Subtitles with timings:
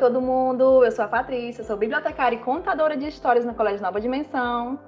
[0.00, 0.82] todo mundo.
[0.82, 4.80] Eu sou a Patrícia, sou bibliotecária e contadora de histórias no Colégio Nova Dimensão.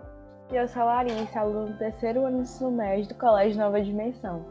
[0.51, 3.81] E eu sou a Larissa, aluna do terceiro ano do ensino médio do Colégio Nova
[3.81, 4.43] Dimensão.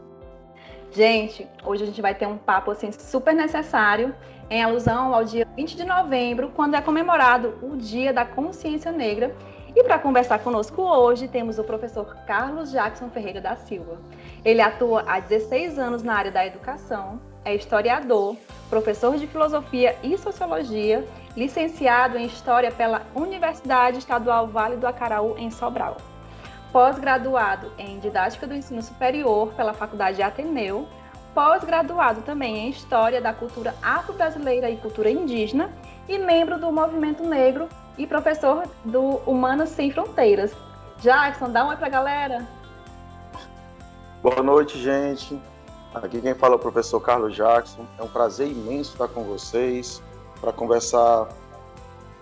[0.92, 4.14] Gente, hoje a gente vai ter um papo assim super necessário
[4.48, 9.34] em alusão ao dia 20 de novembro, quando é comemorado o Dia da Consciência Negra.
[9.74, 13.98] E para conversar conosco hoje, temos o professor Carlos Jackson Ferreira da Silva.
[14.44, 18.36] Ele atua há 16 anos na área da educação, é historiador,
[18.70, 25.50] professor de filosofia e sociologia, licenciado em História pela Universidade Estadual Vale do Acaraú, em
[25.50, 25.96] Sobral
[26.72, 30.88] pós-graduado em Didática do Ensino Superior pela Faculdade Ateneu,
[31.34, 35.70] pós-graduado também em História da Cultura Afro-Brasileira e Cultura Indígena
[36.08, 40.54] e membro do Movimento Negro e professor do Humanos Sem Fronteiras.
[41.00, 42.46] Jackson, dá um oi pra galera.
[44.22, 45.38] Boa noite, gente.
[45.94, 47.86] Aqui quem fala é o professor Carlos Jackson.
[47.98, 50.02] É um prazer imenso estar com vocês
[50.40, 51.28] para conversar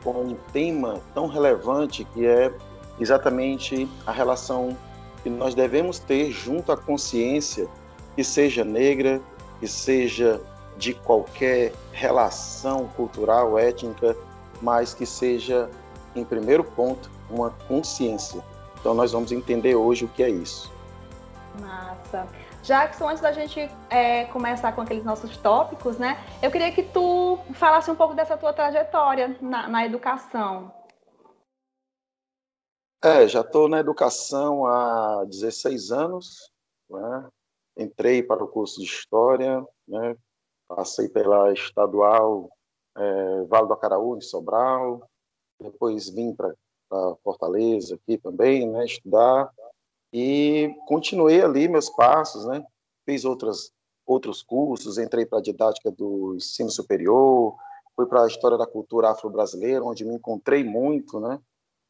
[0.02, 2.52] com um tema tão relevante que é
[2.98, 4.76] exatamente a relação
[5.22, 7.68] que nós devemos ter junto à consciência,
[8.16, 9.20] que seja negra,
[9.60, 10.40] que seja
[10.76, 14.16] de qualquer relação cultural, étnica,
[14.60, 15.70] mas que seja,
[16.16, 18.42] em primeiro ponto, uma consciência.
[18.80, 20.72] Então, nós vamos entender hoje o que é isso.
[21.60, 22.26] Massa.
[22.62, 26.18] Jackson, antes da gente é, começar com aqueles nossos tópicos, né?
[26.42, 30.72] Eu queria que tu falasse um pouco dessa tua trajetória na, na educação.
[33.02, 36.50] É, já estou na educação há 16 anos.
[36.90, 37.28] Né?
[37.78, 40.16] Entrei para o curso de História, né?
[40.68, 42.50] passei pela estadual
[42.96, 45.08] é, Vale do Acaraú, em Sobral,
[45.60, 46.54] depois vim para
[47.22, 49.50] Fortaleza aqui também, né, estudar,
[50.12, 52.64] e continuei ali meus passos, né,
[53.04, 53.72] fiz outras,
[54.06, 57.54] outros cursos, entrei para a didática do ensino superior,
[57.94, 61.38] fui para a história da cultura afro-brasileira, onde me encontrei muito, né,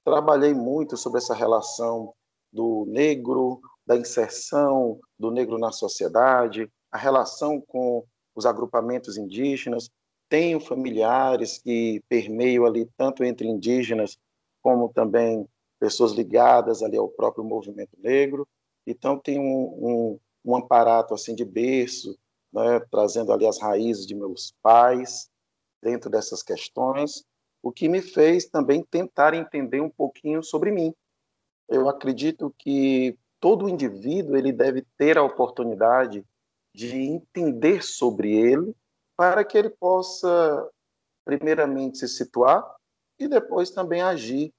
[0.04, 2.12] trabalhei muito sobre essa relação
[2.52, 8.04] do negro, da inserção do negro na sociedade, a relação com
[8.34, 9.90] os agrupamentos indígenas.
[10.28, 14.16] Tenho familiares que permeiam ali tanto entre indígenas
[14.62, 15.46] como também
[15.80, 18.46] pessoas ligadas ali ao próprio movimento negro.
[18.86, 22.16] Então tem um, um, um aparato assim de berço,
[22.52, 25.28] né, trazendo ali as raízes de meus pais
[25.82, 27.24] dentro dessas questões
[27.62, 30.94] o que me fez também tentar entender um pouquinho sobre mim.
[31.68, 36.24] Eu acredito que todo indivíduo ele deve ter a oportunidade
[36.74, 38.74] de entender sobre ele
[39.16, 40.68] para que ele possa
[41.24, 42.64] primeiramente se situar
[43.18, 44.52] e depois também agir.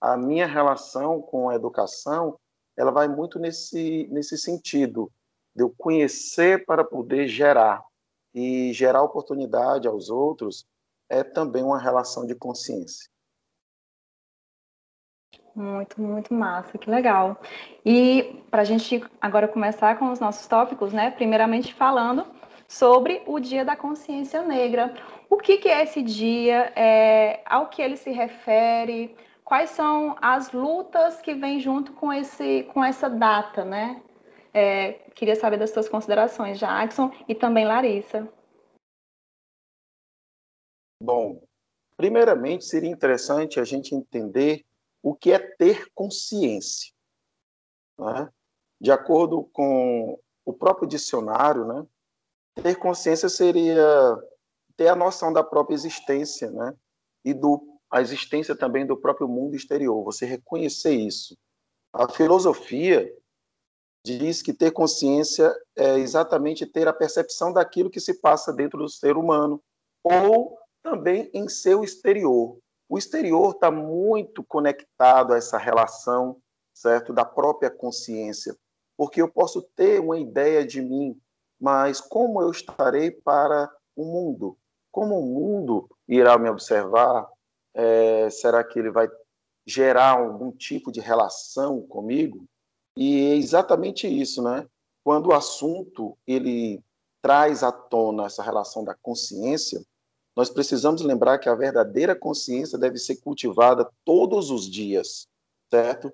[0.00, 2.38] A minha relação com a educação,
[2.76, 5.10] ela vai muito nesse nesse sentido
[5.54, 7.82] de eu conhecer para poder gerar
[8.34, 10.66] e gerar oportunidade aos outros
[11.08, 13.08] é também uma relação de consciência.
[15.54, 17.40] Muito, muito massa, que legal.
[17.82, 21.10] E para a gente agora começar com os nossos tópicos, né?
[21.10, 22.26] Primeiramente falando
[22.68, 24.94] sobre o Dia da Consciência Negra.
[25.30, 26.72] O que, que é esse dia?
[26.76, 29.16] É, ao que ele se refere?
[29.46, 34.02] Quais são as lutas que vêm junto com, esse, com essa data, né?
[34.52, 38.28] É, queria saber das suas considerações, Jackson, e também Larissa.
[41.00, 41.46] Bom,
[41.96, 44.66] primeiramente seria interessante a gente entender
[45.00, 46.92] o que é ter consciência.
[47.96, 48.28] Né?
[48.80, 51.86] De acordo com o próprio dicionário, né?
[52.60, 53.80] ter consciência seria
[54.76, 56.74] ter a noção da própria existência, né?
[57.24, 61.36] E do a existência também do próprio mundo exterior, você reconhecer isso.
[61.92, 63.10] A filosofia
[64.04, 68.88] diz que ter consciência é exatamente ter a percepção daquilo que se passa dentro do
[68.88, 69.60] ser humano
[70.04, 72.58] ou também em seu exterior.
[72.88, 76.40] O exterior está muito conectado a essa relação,
[76.72, 78.56] certo, da própria consciência,
[78.96, 81.20] porque eu posso ter uma ideia de mim,
[81.60, 84.56] mas como eu estarei para o mundo?
[84.92, 87.26] Como o mundo irá me observar?
[87.78, 89.06] É, será que ele vai
[89.66, 92.46] gerar algum tipo de relação comigo?
[92.96, 94.66] E é exatamente isso, né?
[95.04, 96.82] Quando o assunto ele
[97.20, 99.84] traz à tona essa relação da consciência,
[100.34, 105.28] nós precisamos lembrar que a verdadeira consciência deve ser cultivada todos os dias,
[105.70, 106.12] certo?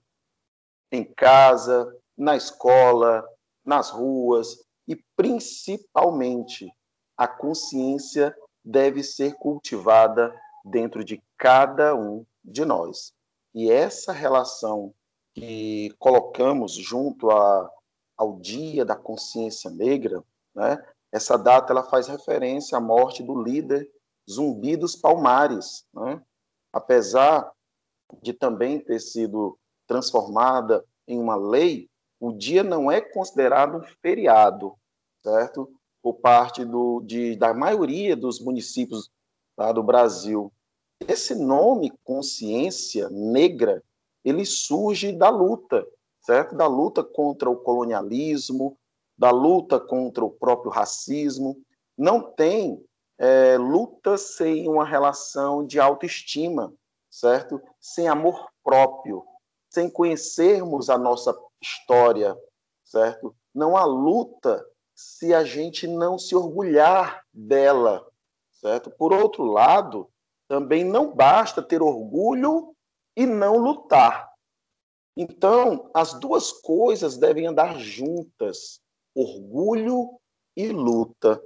[0.91, 3.25] Em casa, na escola,
[3.65, 6.73] nas ruas e principalmente
[7.17, 8.35] a consciência
[8.65, 13.12] deve ser cultivada dentro de cada um de nós.
[13.55, 14.94] E essa relação
[15.35, 17.70] que colocamos junto a,
[18.17, 20.23] ao Dia da Consciência Negra,
[20.55, 20.79] né?
[21.11, 23.91] Essa data ela faz referência à morte do líder
[24.31, 26.23] Zumbi dos Palmares, né?
[26.73, 27.53] apesar
[28.23, 34.75] de também ter sido transformada em uma lei, o dia não é considerado um feriado,
[35.23, 35.69] certo?
[36.03, 39.11] Por parte do, de, da maioria dos municípios
[39.57, 40.53] tá, do Brasil.
[41.09, 43.83] Esse nome, consciência negra,
[44.25, 45.87] ele surge da luta,
[46.21, 46.55] certo?
[46.55, 48.77] Da luta contra o colonialismo,
[49.19, 51.57] da luta contra o próprio racismo.
[51.97, 52.83] Não tem
[53.19, 56.73] é, luta sem uma relação de autoestima,
[57.11, 57.61] certo?
[57.81, 59.25] Sem amor próprio,
[59.69, 62.37] sem conhecermos a nossa história,
[62.85, 63.35] certo?
[63.55, 64.65] Não há luta
[64.95, 68.07] se a gente não se orgulhar dela,
[68.62, 68.91] certo?
[68.91, 70.09] Por outro lado,
[70.49, 72.75] também não basta ter orgulho
[73.17, 74.31] e não lutar.
[75.17, 78.81] Então, as duas coisas devem andar juntas,
[79.14, 80.19] orgulho
[80.56, 81.43] e luta,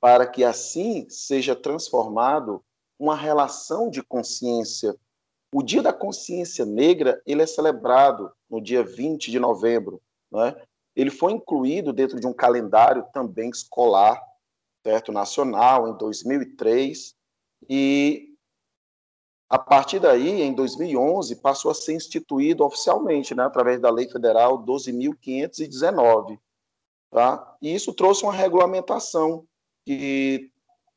[0.00, 2.64] para que assim seja transformado
[2.98, 4.96] uma relação de consciência.
[5.54, 10.00] O Dia da Consciência Negra, ele é celebrado no dia 20 de novembro,
[10.30, 10.54] né?
[10.94, 14.20] Ele foi incluído dentro de um calendário também escolar,
[14.82, 17.14] certo, nacional em 2003,
[17.68, 18.30] e
[19.48, 24.64] a partir daí, em 2011, passou a ser instituído oficialmente, né, através da Lei Federal
[24.64, 26.38] 12.519.
[27.10, 27.56] Tá?
[27.60, 29.44] E isso trouxe uma regulamentação
[29.84, 30.52] que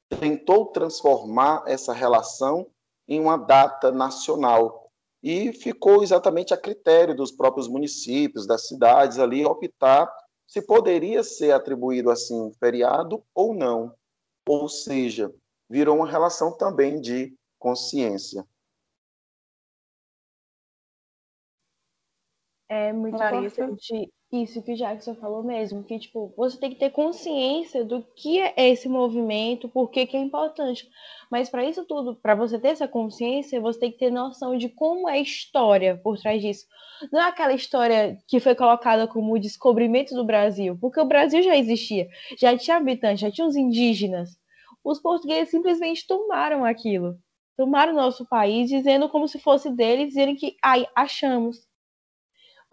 [0.07, 2.67] tentou transformar essa relação
[3.07, 4.91] em uma data nacional.
[5.23, 10.13] E ficou exatamente a critério dos próprios municípios, das cidades ali, optar
[10.47, 13.95] se poderia ser atribuído assim feriado ou não.
[14.47, 15.33] Ou seja,
[15.69, 18.45] virou uma relação também de consciência.
[22.69, 23.63] É muito Larissa.
[23.63, 24.11] importante
[24.41, 28.39] isso que o Jackson falou mesmo, que tipo, você tem que ter consciência do que
[28.39, 30.89] é esse movimento, por que é importante.
[31.29, 34.69] Mas para isso tudo, para você ter essa consciência, você tem que ter noção de
[34.69, 36.65] como é a história por trás disso.
[37.11, 41.41] Não é aquela história que foi colocada como o descobrimento do Brasil, porque o Brasil
[41.43, 42.07] já existia,
[42.39, 44.37] já tinha habitantes, já tinha os indígenas
[44.83, 47.17] os portugueses simplesmente tomaram aquilo.
[47.55, 51.57] Tomaram o nosso país, dizendo como se fosse deles, dizendo que, ai, achamos.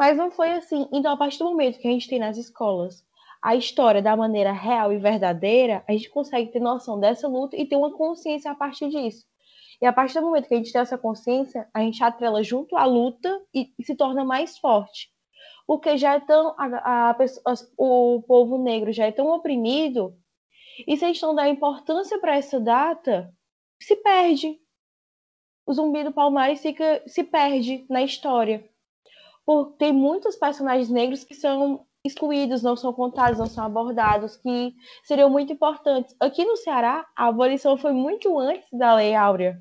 [0.00, 0.88] Mas não foi assim.
[0.90, 3.04] Então, a partir do momento que a gente tem nas escolas
[3.42, 7.66] a história da maneira real e verdadeira, a gente consegue ter noção dessa luta e
[7.66, 9.26] ter uma consciência a partir disso.
[9.78, 12.78] E a partir do momento que a gente tem essa consciência, a gente atrela junto
[12.78, 15.10] à luta e, se torna mais forte.
[15.66, 16.54] Porque já é tão.
[16.58, 20.16] A, a, a, o povo negro já é tão oprimido
[20.88, 23.30] e se a gente não dá importância para essa data,
[23.78, 24.58] se perde.
[25.66, 28.66] O zumbi do Palmares fica, se perde na história.
[29.50, 34.72] Por, tem muitos personagens negros que são excluídos, não são contados, não são abordados, que
[35.02, 36.14] seriam muito importantes.
[36.20, 39.60] Aqui no Ceará, a abolição foi muito antes da Lei Áurea.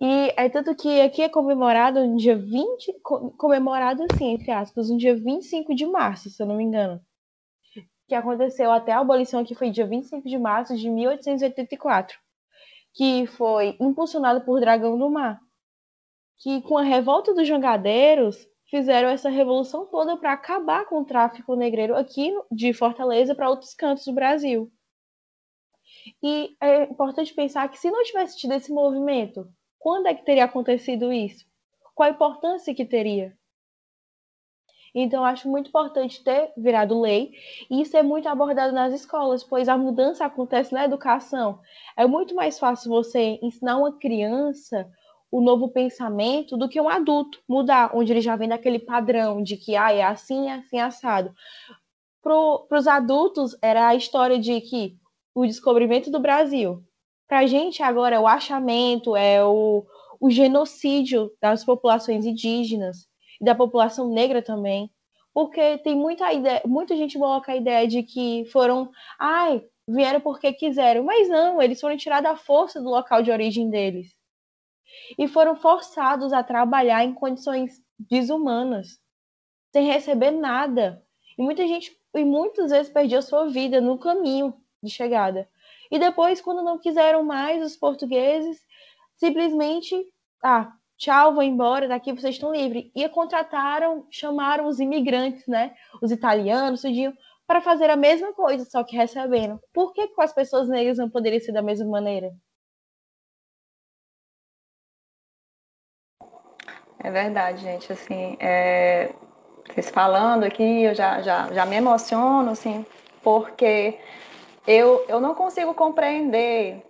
[0.00, 3.00] E é tanto que aqui é comemorado no dia 20,
[3.36, 7.04] comemorado assim, entre aspas, no dia 25 de março, se eu não me engano
[8.06, 12.16] que aconteceu até a abolição, que foi dia 25 de março de 1884,
[12.92, 15.40] que foi impulsionado por Dragão do Mar,
[16.38, 21.54] que com a revolta dos jangadeiros fizeram essa revolução toda para acabar com o tráfico
[21.54, 24.70] negreiro aqui de Fortaleza para outros cantos do Brasil.
[26.22, 29.48] E é importante pensar que se não tivesse tido esse movimento,
[29.78, 31.46] quando é que teria acontecido isso?
[31.94, 33.36] Qual a importância que teria?
[34.94, 37.32] Então, acho muito importante ter virado lei
[37.68, 41.60] e isso é muito abordado nas escolas, pois a mudança acontece na educação.
[41.96, 44.88] É muito mais fácil você ensinar uma criança
[45.34, 49.56] o novo pensamento do que um adulto mudar, onde ele já vem daquele padrão de
[49.56, 51.34] que ah, é assim, é assim, assado.
[52.22, 54.96] Para os adultos, era a história de que
[55.34, 56.84] o descobrimento do Brasil.
[57.26, 59.84] Para a gente, agora, é o achamento, é o,
[60.20, 63.08] o genocídio das populações indígenas
[63.40, 64.88] e da população negra também,
[65.32, 68.88] porque tem muita ideia, muita gente coloca a ideia de que foram,
[69.18, 73.68] ai, vieram porque quiseram, mas não, eles foram tirados à força do local de origem
[73.68, 74.14] deles.
[75.18, 78.98] E foram forçados a trabalhar em condições desumanas,
[79.72, 81.02] sem receber nada.
[81.38, 85.48] E muita gente, e muitas vezes perdeu sua vida no caminho de chegada.
[85.90, 88.60] E depois, quando não quiseram mais, os portugueses
[89.16, 89.94] simplesmente,
[90.42, 92.90] ah, tchau, vou embora, daqui vocês estão livres.
[92.94, 95.74] E contrataram, chamaram os imigrantes, né?
[96.02, 99.60] Os italianos, tudinho, para fazer a mesma coisa, só que recebendo.
[99.72, 102.32] Por que com as pessoas negras não poderia ser da mesma maneira?
[107.04, 107.92] É verdade, gente.
[107.92, 109.10] Assim, é...
[109.68, 112.84] vocês falando aqui, eu já, já, já me emociono, assim,
[113.22, 113.98] porque
[114.66, 116.82] eu, eu não consigo compreender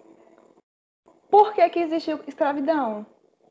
[1.28, 3.04] por que, que existe escravidão?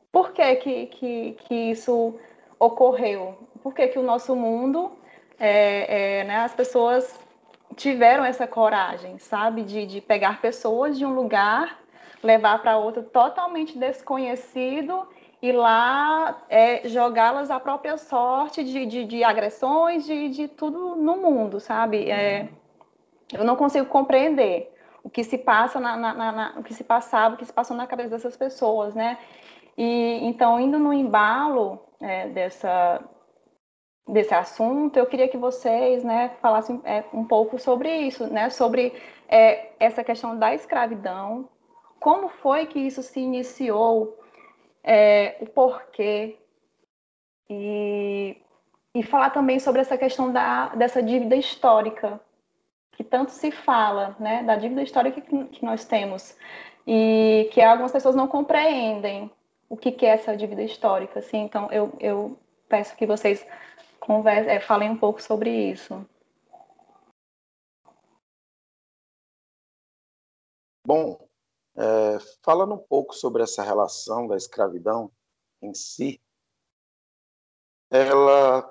[0.09, 2.17] Por que, que, que, que isso
[2.57, 3.37] ocorreu?
[3.61, 4.93] Por que, que o nosso mundo,
[5.37, 7.19] é, é, né, as pessoas
[7.75, 11.77] tiveram essa coragem, sabe, de, de pegar pessoas de um lugar,
[12.23, 15.05] levar para outro totalmente desconhecido
[15.43, 21.17] e lá é, jogá-las à própria sorte de, de, de agressões, de, de, tudo no
[21.17, 22.09] mundo, sabe?
[22.09, 22.47] É,
[23.33, 24.73] eu não consigo compreender
[25.03, 27.75] o que se passa na, na, na, o que se passava, o que se passou
[27.75, 29.17] na cabeça dessas pessoas, né?
[29.77, 33.03] E então indo no embalo é, dessa
[34.07, 38.93] desse assunto, eu queria que vocês, né, falassem é, um pouco sobre isso, né, sobre
[39.29, 41.49] é, essa questão da escravidão,
[42.01, 44.17] como foi que isso se iniciou,
[44.83, 46.37] é, o porquê
[47.49, 48.37] e,
[48.93, 52.19] e falar também sobre essa questão da, dessa dívida histórica
[52.91, 56.37] que tanto se fala, né, da dívida histórica que, que nós temos
[56.85, 59.31] e que algumas pessoas não compreendem
[59.69, 61.39] o que, que é essa dívida histórica, assim.
[61.39, 62.37] Então, eu, eu
[62.69, 63.45] peço que vocês
[63.99, 66.05] converse, é, falem um pouco sobre isso.
[70.85, 71.17] Bom,
[71.75, 75.11] é, falando um pouco sobre essa relação da escravidão
[75.61, 76.21] em si,
[77.89, 78.69] ela,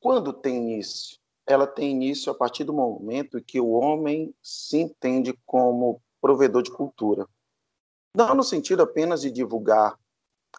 [0.00, 1.20] quando tem início?
[1.52, 6.70] ela tem início a partir do momento que o homem se entende como provedor de
[6.70, 7.26] cultura.
[8.14, 9.98] Não no sentido apenas de divulgar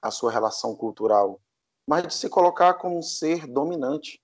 [0.01, 1.39] a sua relação cultural,
[1.87, 4.21] mas de se colocar como um ser dominante.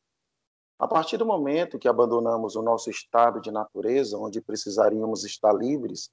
[0.80, 6.10] A partir do momento que abandonamos o nosso estado de natureza, onde precisaríamos estar livres,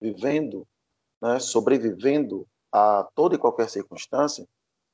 [0.00, 0.66] vivendo,
[1.22, 4.46] né, sobrevivendo a toda e qualquer circunstância,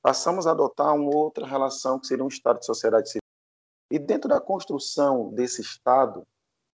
[0.03, 3.23] passamos a adotar uma outra relação que seria um estado de sociedade civil
[3.91, 6.27] e dentro da construção desse Estado,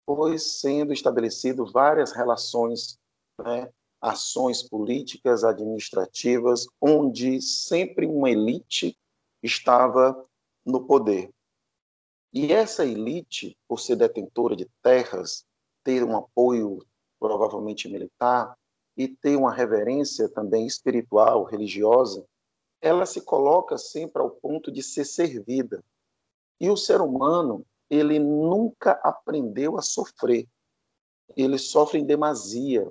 [0.04, 2.98] foi sendo estabelecido várias relações,
[3.42, 3.70] né,
[4.00, 8.98] ações políticas, administrativas, onde sempre uma elite
[9.42, 10.26] estava
[10.66, 11.30] no poder.
[12.32, 15.46] E essa elite, por ser detentora de terras,
[15.84, 16.84] ter um apoio
[17.20, 18.56] provavelmente militar
[18.96, 22.24] e ter uma reverência também espiritual, religiosa,
[22.80, 25.82] ela se coloca sempre ao ponto de ser servida.
[26.60, 30.46] E o ser humano, ele nunca aprendeu a sofrer.
[31.36, 32.90] Ele sofre em demasia.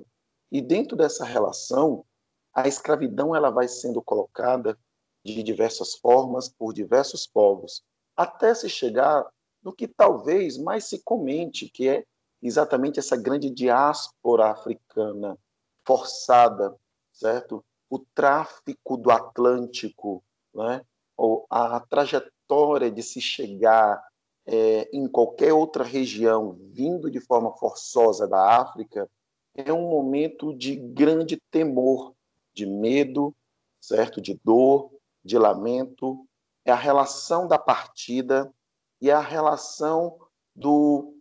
[0.51, 2.05] E dentro dessa relação,
[2.53, 4.77] a escravidão ela vai sendo colocada
[5.23, 7.83] de diversas formas por diversos povos,
[8.15, 9.25] até se chegar
[9.63, 12.03] no que talvez mais se comente, que é
[12.41, 15.39] exatamente essa grande diáspora africana
[15.85, 16.75] forçada,
[17.11, 17.63] certo?
[17.89, 20.23] O tráfico do Atlântico,
[20.53, 20.81] né?
[21.15, 24.03] Ou a trajetória de se chegar
[24.45, 29.09] é, em qualquer outra região, vindo de forma forçosa da África,
[29.55, 32.15] é um momento de grande temor,
[32.53, 33.35] de medo,
[33.79, 34.19] certo?
[34.19, 34.91] De dor,
[35.23, 36.27] de lamento.
[36.65, 38.51] É a relação da partida
[38.99, 40.17] e a relação
[40.55, 41.15] do.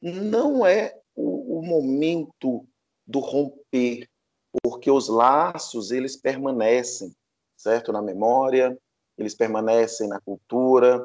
[0.00, 2.66] Não é o, o momento
[3.06, 4.08] do romper,
[4.62, 7.14] porque os laços eles permanecem,
[7.56, 7.92] certo?
[7.92, 8.78] Na memória,
[9.16, 11.02] eles permanecem na cultura.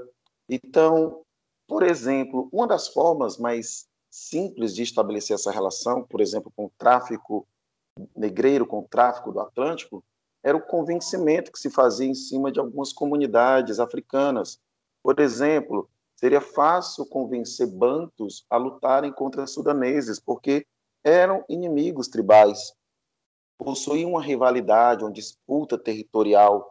[0.50, 1.22] Então,
[1.68, 6.72] por exemplo, uma das formas mais simples de estabelecer essa relação, por exemplo, com o
[6.77, 7.48] tráfico
[8.16, 10.04] negreiro, com o tráfico do Atlântico,
[10.44, 14.60] era o convencimento que se fazia em cima de algumas comunidades africanas.
[15.04, 20.66] Por exemplo, seria fácil convencer bantus a lutarem contra sudaneses, porque
[21.07, 22.73] eram inimigos tribais,
[23.57, 26.69] possuíam uma rivalidade, uma disputa territorial.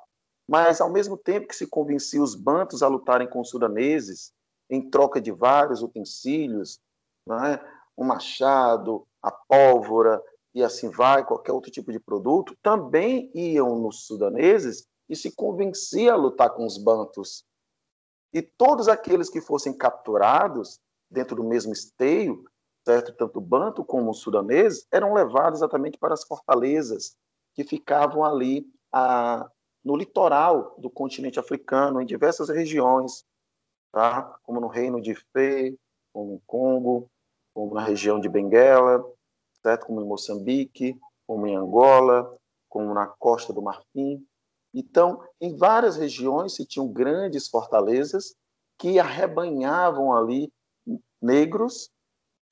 [0.48, 4.32] Mas, ao mesmo tempo que se convencia os bantos a lutarem com os sudaneses,
[4.70, 6.78] em troca de vários utensílios,
[7.26, 7.60] né,
[7.96, 10.22] um machado, a pólvora
[10.54, 16.12] e assim vai, qualquer outro tipo de produto, também iam nos sudaneses e se convencia
[16.12, 17.44] a lutar com os bantos.
[18.32, 20.78] E todos aqueles que fossem capturados
[21.10, 22.44] dentro do mesmo esteio,
[22.86, 23.12] certo?
[23.12, 24.24] tanto banto como os
[24.92, 27.16] eram levados exatamente para as fortalezas
[27.52, 29.50] que ficavam ali a,
[29.84, 33.24] no litoral do continente africano, em diversas regiões,
[33.90, 34.22] tá?
[34.44, 35.74] como no reino de Fé,
[36.12, 37.10] como em Congo,
[37.52, 39.04] como na região de Benguela,
[39.60, 39.86] certo?
[39.86, 42.38] como em Moçambique, como em Angola,
[42.68, 44.24] como na costa do Marfim.
[44.72, 48.36] Então, em várias regiões se tinham grandes fortalezas
[48.78, 50.52] que arrebanhavam ali
[51.20, 51.90] negros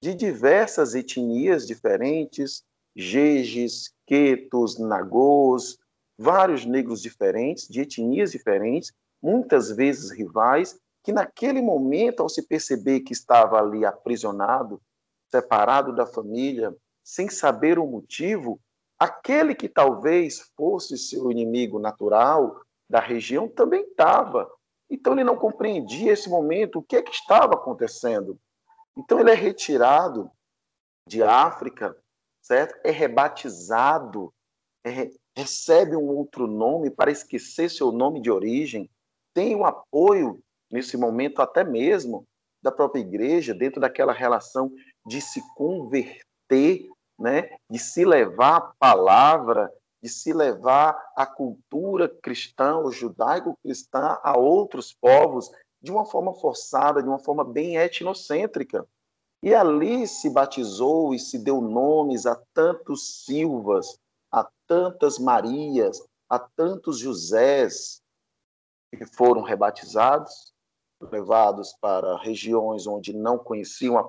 [0.05, 2.63] de diversas etnias diferentes,
[2.95, 5.79] jejes, quetos, nagôs,
[6.19, 8.93] vários negros diferentes, de etnias diferentes,
[9.23, 14.79] muitas vezes rivais, que naquele momento, ao se perceber que estava ali aprisionado,
[15.31, 18.61] separado da família, sem saber o motivo,
[18.99, 24.51] aquele que talvez fosse seu inimigo natural da região também estava.
[24.91, 28.39] Então ele não compreendia esse momento, o que é que estava acontecendo.
[28.97, 30.31] Então ele é retirado
[31.09, 31.97] de África,
[32.43, 32.79] certo?
[32.85, 34.33] É rebatizado,
[34.85, 38.89] é, recebe um outro nome para esquecer seu nome de origem,
[39.35, 42.25] tem o apoio nesse momento até mesmo
[42.63, 44.73] da própria igreja dentro daquela relação
[45.07, 47.51] de se converter, né?
[47.71, 49.71] De se levar a palavra,
[50.03, 55.51] de se levar a cultura cristã, o judaico-cristã a outros povos
[55.85, 58.89] de uma forma forçada, de uma forma bem etnocêntrica.
[59.43, 63.99] E ali se batizou e se deu nomes a tantos Silvas,
[64.33, 68.01] a tantas Marias, a tantos Josés
[68.97, 70.55] que foram rebatizados,
[71.03, 74.09] levados para regiões onde não conheciam a,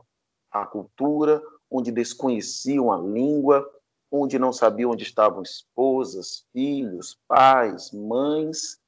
[0.62, 3.70] a cultura, onde desconheciam a língua,
[4.10, 8.79] onde não sabiam onde estavam esposas, filhos, pais, mães,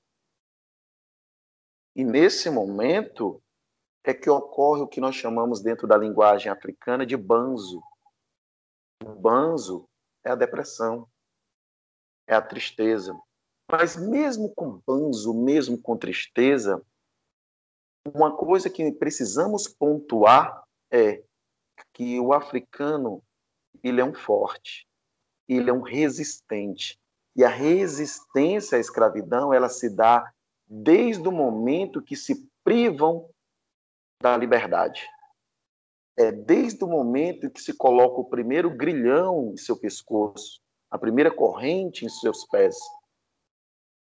[1.97, 3.41] e nesse momento
[4.03, 7.81] é que ocorre o que nós chamamos dentro da linguagem africana de banzo.
[9.03, 9.89] O banzo
[10.23, 11.09] é a depressão,
[12.27, 13.19] é a tristeza.
[13.69, 16.85] Mas mesmo com banzo, mesmo com tristeza,
[18.13, 21.23] uma coisa que precisamos pontuar é
[21.93, 23.23] que o africano
[23.83, 24.87] ele é um forte,
[25.49, 26.99] ele é um resistente.
[27.35, 30.31] E a resistência à escravidão, ela se dá
[30.67, 33.29] desde o momento que se privam
[34.21, 35.07] da liberdade.
[36.17, 40.59] É desde o momento que se coloca o primeiro grilhão em seu pescoço,
[40.89, 42.75] a primeira corrente em seus pés.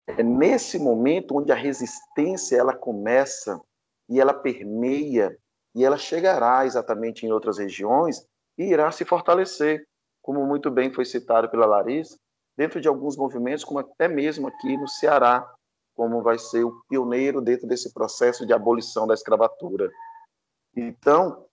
[0.08, 3.62] É nesse momento onde a resistência ela começa
[4.10, 5.38] e ela permeia
[5.76, 8.26] e ela chegará exatamente em outras regiões
[8.58, 9.88] e irá se fortalecer,
[10.22, 12.18] como muito bem foi citado pela Larissa,
[12.58, 15.50] dentro de alguns movimentos, como até mesmo aqui no Ceará,
[16.00, 19.92] como vai ser o pioneiro dentro desse processo de abolição da escravatura.
[20.74, 21.46] Então,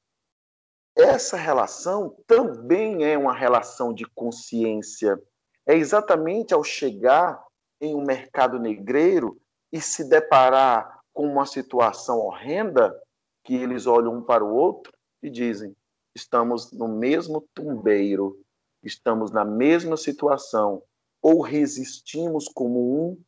[0.96, 5.20] essa relação também é uma relação de consciência.
[5.66, 7.44] É exatamente ao chegar
[7.80, 9.37] em um mercado negreiro
[9.72, 12.96] e se deparar com uma situação horrenda
[13.42, 14.92] que eles olham um para o outro
[15.24, 15.74] e dizem:
[16.14, 18.40] estamos no mesmo tumbeiro,
[18.80, 20.85] estamos na mesma situação,
[21.20, 23.20] ou resistimos como um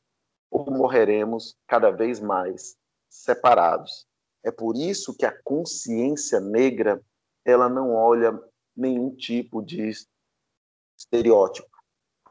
[0.51, 2.77] ou morreremos cada vez mais
[3.09, 4.07] separados.
[4.45, 7.03] É por isso que a consciência negra
[7.45, 8.39] ela não olha
[8.77, 9.91] nenhum tipo de
[10.97, 11.69] estereótipo.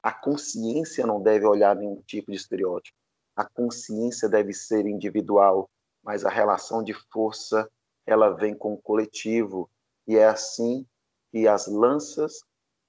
[0.01, 2.97] A consciência não deve olhar nenhum tipo de estereótipo.
[3.35, 5.69] A consciência deve ser individual,
[6.03, 7.69] mas a relação de força
[8.05, 9.69] ela vem com o coletivo
[10.07, 10.87] e é assim
[11.29, 12.39] que as lanças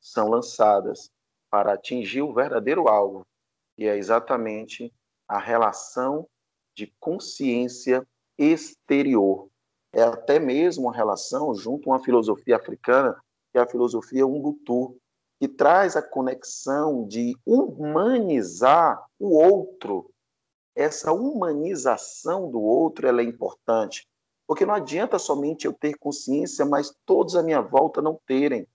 [0.00, 1.10] são lançadas
[1.50, 3.26] para atingir o verdadeiro alvo,
[3.76, 4.92] e é exatamente
[5.28, 6.26] a relação
[6.74, 8.06] de consciência
[8.38, 9.48] exterior.
[9.92, 13.14] É até mesmo uma relação junto a uma filosofia africana,
[13.52, 14.96] que é a filosofia Ubuntu,
[15.40, 20.10] que traz a conexão de humanizar o outro.
[20.74, 24.06] Essa humanização do outro é importante,
[24.46, 28.66] porque não adianta somente eu ter consciência, mas todos à minha volta não terem.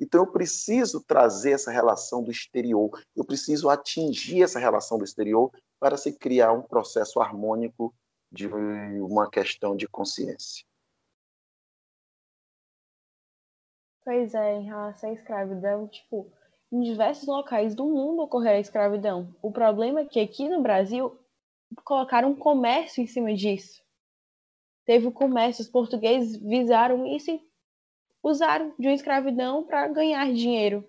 [0.00, 5.50] Então, eu preciso trazer essa relação do exterior, eu preciso atingir essa relação do exterior
[5.80, 7.94] para se criar um processo harmônico
[8.30, 10.64] de uma questão de consciência.
[14.04, 16.32] Pois é, em relação à escravidão, tipo,
[16.72, 19.34] em diversos locais do mundo ocorreu a escravidão.
[19.42, 21.18] O problema é que aqui no Brasil
[21.84, 23.82] colocaram um comércio em cima disso.
[24.84, 27.47] Teve o comércio, os portugueses visaram isso e
[28.28, 30.84] usaram de uma escravidão para ganhar dinheiro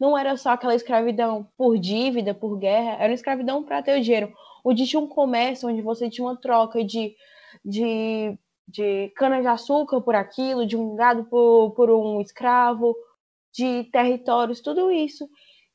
[0.00, 4.02] não era só aquela escravidão por dívida, por guerra, era uma escravidão para ter o
[4.02, 4.32] dinheiro.
[4.64, 7.14] Onde tinha um comércio, onde você tinha uma troca de,
[7.64, 12.94] de, de cana-de-açúcar por aquilo, de um gado por, por um escravo,
[13.52, 15.28] de territórios, tudo isso.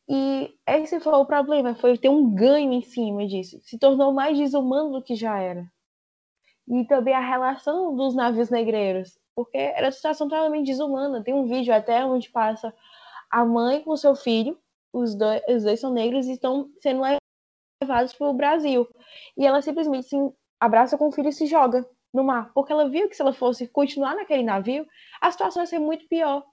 [0.07, 3.59] E esse foi o problema, foi ter um ganho em cima disso.
[3.63, 5.65] Se tornou mais desumano do que já era.
[6.67, 11.23] E também a relação dos navios negreiros, porque era uma situação totalmente desumana.
[11.23, 12.73] Tem um vídeo até onde passa
[13.29, 14.57] a mãe com seu filho,
[14.93, 17.01] os dois, os dois são negros e estão sendo
[17.81, 18.87] levados para o Brasil.
[19.35, 20.15] E ela simplesmente se
[20.59, 23.33] abraça com o filho e se joga no mar, porque ela viu que se ela
[23.33, 24.85] fosse continuar naquele navio,
[25.19, 26.45] a situação ia ser muito pior.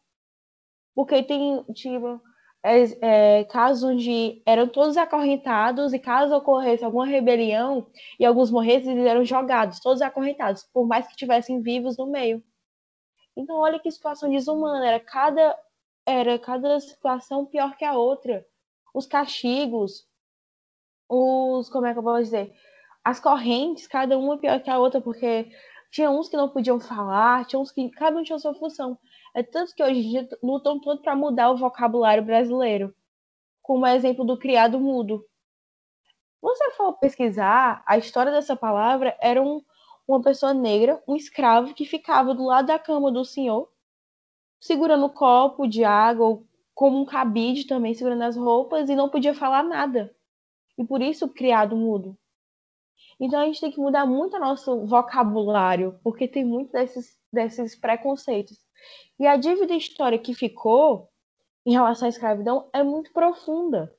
[0.94, 2.20] Porque tem, tipo,
[2.62, 7.86] é, é, casos onde eram todos acorrentados e caso ocorresse alguma rebelião
[8.18, 12.42] e alguns morressem, eles eram jogados, todos acorrentados, por mais que tivessem vivos no meio.
[13.36, 14.86] Então, olha que situação desumana.
[14.86, 15.56] Era cada
[16.06, 18.44] era cada situação pior que a outra.
[18.94, 20.06] os castigos,
[21.08, 21.68] os.
[21.70, 22.54] Como é que eu posso dizer?
[23.04, 25.50] As correntes, cada uma pior que a outra, porque
[25.90, 27.90] tinha uns que não podiam falar, tinha uns que.
[27.90, 28.98] Cada um tinha sua função.
[29.34, 32.94] É tanto que hoje em dia lutam todo para mudar o vocabulário brasileiro.
[33.62, 35.24] Como exemplo do criado mudo.
[36.42, 39.62] Você for pesquisar, a história dessa palavra era um,
[40.10, 43.70] uma pessoa negra, um escravo, que ficava do lado da cama do senhor,
[44.60, 49.08] segurando um copo de água, ou como um cabide também, segurando as roupas, e não
[49.08, 50.14] podia falar nada.
[50.76, 52.18] E por isso criado mudo.
[53.20, 57.78] Então a gente tem que mudar muito o nosso vocabulário, porque tem muito desses, desses
[57.78, 58.58] preconceitos.
[59.18, 61.08] E a dívida histórica que ficou
[61.64, 63.94] em relação à escravidão é muito profunda.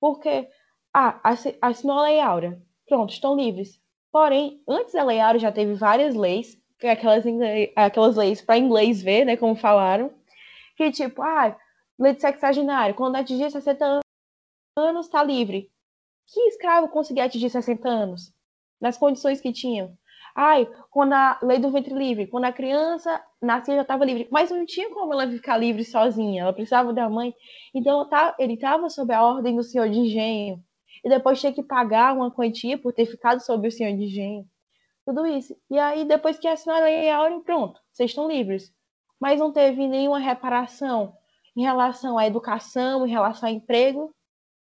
[0.00, 0.48] Porque,
[0.92, 1.20] ah,
[1.62, 2.60] assinou a Lei Áurea.
[2.86, 3.80] Pronto, estão livres.
[4.10, 7.24] Porém, antes da Lei Áurea já teve várias leis, é aquelas,
[7.76, 10.12] aquelas leis para inglês ver, né, como falaram,
[10.76, 11.56] que tipo, ah,
[11.98, 14.00] lei de sexagenário, quando atingir 60
[14.76, 15.70] anos, está livre.
[16.26, 18.32] Que escravo conseguia atingir 60 anos?
[18.80, 19.96] Nas condições que tinham.
[20.34, 24.50] Ai, quando a lei do ventre livre, quando a criança nascia já estava livre, mas
[24.50, 27.34] não tinha como ela ficar livre sozinha, ela precisava da mãe.
[27.74, 30.62] Então ele estava sob a ordem do senhor de engenho
[31.04, 34.44] e depois tinha que pagar uma quantia por ter ficado sob o senhor de engenho.
[35.04, 35.56] Tudo isso.
[35.70, 38.72] E aí depois que assinaram a lei áurea, pronto, vocês estão livres.
[39.20, 41.14] Mas não teve nenhuma reparação
[41.56, 44.14] em relação à educação, em relação ao emprego.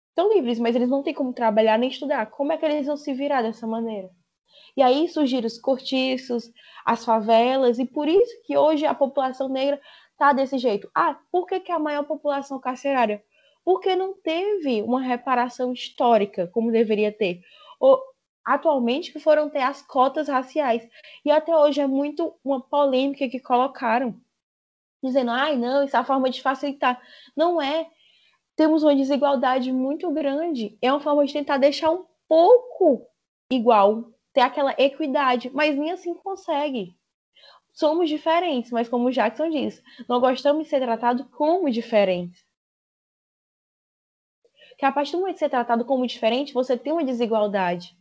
[0.09, 2.27] Estão livres, mas eles não têm como trabalhar nem estudar.
[2.27, 4.09] Como é que eles vão se virar dessa maneira?
[4.77, 6.51] E aí surgiram os cortiços,
[6.85, 9.79] as favelas, e por isso que hoje a população negra
[10.11, 10.89] está desse jeito.
[10.93, 13.23] Ah, por que, que a maior população carcerária?
[13.65, 17.41] Porque não teve uma reparação histórica como deveria ter.
[17.79, 17.99] Ou,
[18.45, 20.87] atualmente que foram ter as cotas raciais.
[21.25, 24.15] E até hoje é muito uma polêmica que colocaram,
[25.03, 27.01] dizendo, ai não, isso é a forma de facilitar.
[27.35, 27.89] Não é.
[28.55, 30.77] Temos uma desigualdade muito grande.
[30.81, 33.05] É uma forma de tentar deixar um pouco
[33.51, 36.95] igual ter aquela equidade, mas nem assim consegue.
[37.73, 42.44] Somos diferentes, mas como o Jackson diz, não gostamos de ser tratados como diferentes.
[44.77, 47.97] Que a partir do momento de ser tratado como diferente, você tem uma desigualdade.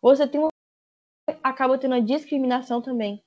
[0.00, 0.50] Você tem uma...
[1.42, 3.22] acaba tendo uma discriminação também.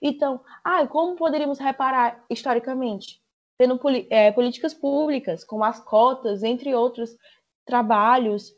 [0.00, 3.20] Então, ah, como poderíamos reparar historicamente?
[3.58, 7.16] Tendo é, políticas públicas, como as cotas, entre outros
[7.64, 8.52] trabalhos,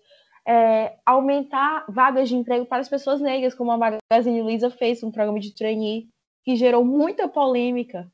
[0.47, 5.11] é, aumentar vagas de emprego para as pessoas negras, como a Magazine Luiza fez um
[5.11, 6.09] programa de trainee,
[6.45, 8.11] que gerou muita polêmica.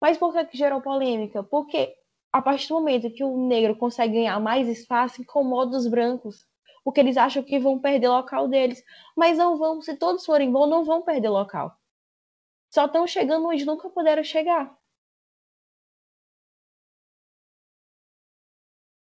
[0.00, 1.42] Mas por que, que gerou polêmica?
[1.42, 1.94] Porque
[2.32, 6.46] a partir do momento que o negro consegue ganhar mais espaço, incomoda os brancos.
[6.84, 8.82] Porque eles acham que vão perder o local deles.
[9.16, 11.76] Mas não vão, se todos forem bons, não vão perder local.
[12.70, 14.74] Só estão chegando onde nunca puderam chegar.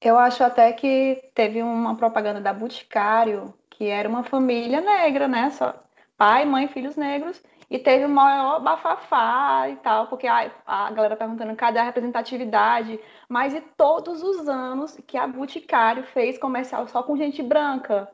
[0.01, 5.51] Eu acho até que teve uma propaganda da Boticário, que era uma família negra, né?
[5.51, 5.75] Só
[6.17, 11.17] pai, mãe, filhos negros, e teve o maior bafafá e tal, porque a, a galera
[11.17, 17.03] perguntando cadê a representatividade, mas e todos os anos que a Boticário fez comercial só
[17.03, 18.09] com gente branca,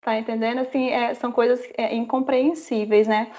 [0.00, 0.60] tá entendendo?
[0.60, 3.32] Assim, é, são coisas é, incompreensíveis, né?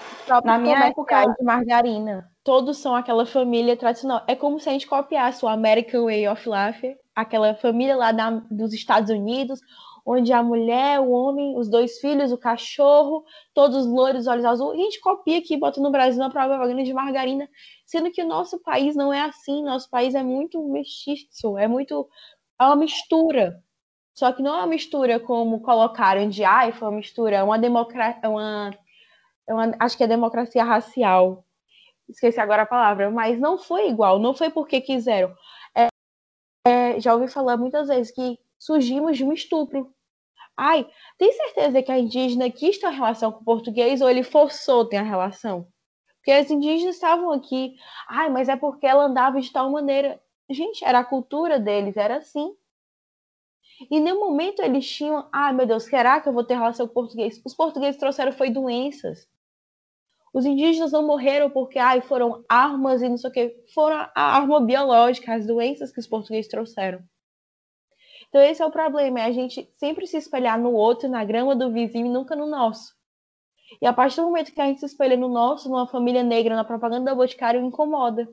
[0.44, 4.22] Na minha época de margarina, todos são aquela família tradicional.
[4.26, 8.30] É como se a gente copiasse o American Way of Life aquela família lá da,
[8.50, 9.60] dos Estados Unidos,
[10.04, 14.78] onde a mulher, o homem, os dois filhos, o cachorro, todos loiros, olhos azuis.
[14.78, 17.48] A gente copia aqui, bota no Brasil na propaganda de margarina,
[17.86, 19.62] sendo que o nosso país não é assim.
[19.64, 22.08] Nosso país é muito mestiço, é muito.
[22.60, 23.62] É uma mistura.
[24.14, 27.58] Só que não é uma mistura como colocaram de ai, foi uma mistura, é uma
[27.58, 28.20] democracia.
[28.22, 28.70] É uma,
[29.48, 31.44] é uma, acho que é democracia racial.
[32.08, 35.34] Esqueci agora a palavra, mas não foi igual, não foi porque quiseram
[36.66, 39.92] é, já ouvi falar muitas vezes que surgimos de um estupro.
[40.56, 40.86] Ai,
[41.18, 44.88] tem certeza que a indígena quis ter uma relação com o português ou ele forçou
[44.88, 45.66] ter a relação?
[46.16, 47.74] Porque as indígenas estavam aqui.
[48.08, 50.18] Ai, mas é porque ela andava de tal maneira.
[50.48, 52.56] Gente, era a cultura deles, era assim.
[53.90, 56.92] E nenhum momento eles tinham, ai meu Deus, será que eu vou ter relação com
[56.92, 57.42] o português?
[57.44, 59.28] Os portugueses trouxeram foi doenças.
[60.32, 63.64] Os indígenas não morreram porque ai, foram armas e não sei o que.
[63.74, 67.04] Foram a arma biológica, as doenças que os portugueses trouxeram.
[68.34, 71.54] Então esse é o problema, é a gente sempre se espelhar no outro, na grama
[71.54, 72.92] do vizinho e nunca no nosso.
[73.80, 76.56] E a partir do momento que a gente se espelha no nosso, numa família negra,
[76.56, 78.28] na propaganda da Boticário, incomoda.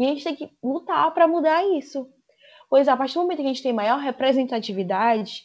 [0.00, 2.10] E a gente tem que lutar para mudar isso.
[2.70, 5.42] Pois a partir do momento que a gente tem maior representatividade,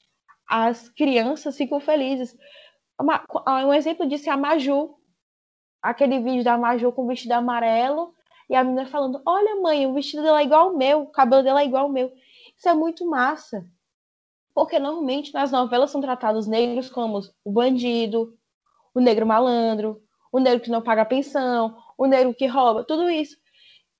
[0.47, 2.33] as crianças ficam felizes.
[3.45, 4.95] Ah, um exemplo disso é a Maju.
[5.81, 8.15] Aquele vídeo da Maju com o vestido amarelo
[8.49, 11.43] e a menina falando: Olha, mãe, o vestido dela é igual ao meu, o cabelo
[11.43, 12.09] dela é igual ao meu.
[12.57, 13.65] Isso é muito massa.
[14.53, 18.37] Porque normalmente nas novelas são tratados negros como o bandido,
[18.93, 23.35] o negro malandro, o negro que não paga pensão, o negro que rouba, tudo isso.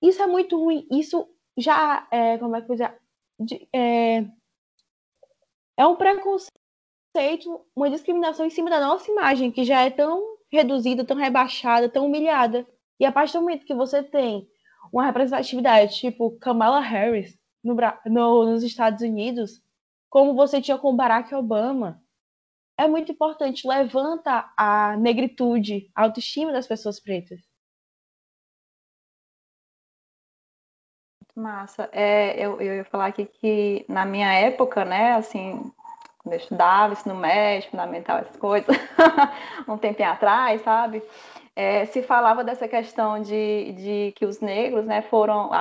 [0.02, 0.88] Isso é muito ruim.
[0.92, 4.26] Isso já é, como é que eu dizer, é,
[5.78, 6.52] é um preconceito,
[7.76, 12.06] uma discriminação em cima da nossa imagem, que já é tão reduzida, tão rebaixada, tão
[12.06, 12.68] humilhada.
[13.00, 14.48] E a partir do momento que você tem
[14.92, 19.62] uma representatividade tipo Kamala Harris no, no, nos Estados Unidos,
[20.10, 22.04] como você tinha com Barack Obama,
[22.78, 23.68] é muito importante.
[23.68, 27.40] Levanta a negritude, a autoestima das pessoas pretas.
[31.36, 31.90] Massa.
[31.92, 35.72] É, eu, eu ia falar aqui que na minha época, né, assim,
[36.20, 38.68] quando eu estudava ensino médio, fundamental, essas coisas,
[39.68, 41.02] um tempinho atrás, sabe?
[41.56, 45.52] É, se falava dessa questão de, de que os negros né, foram,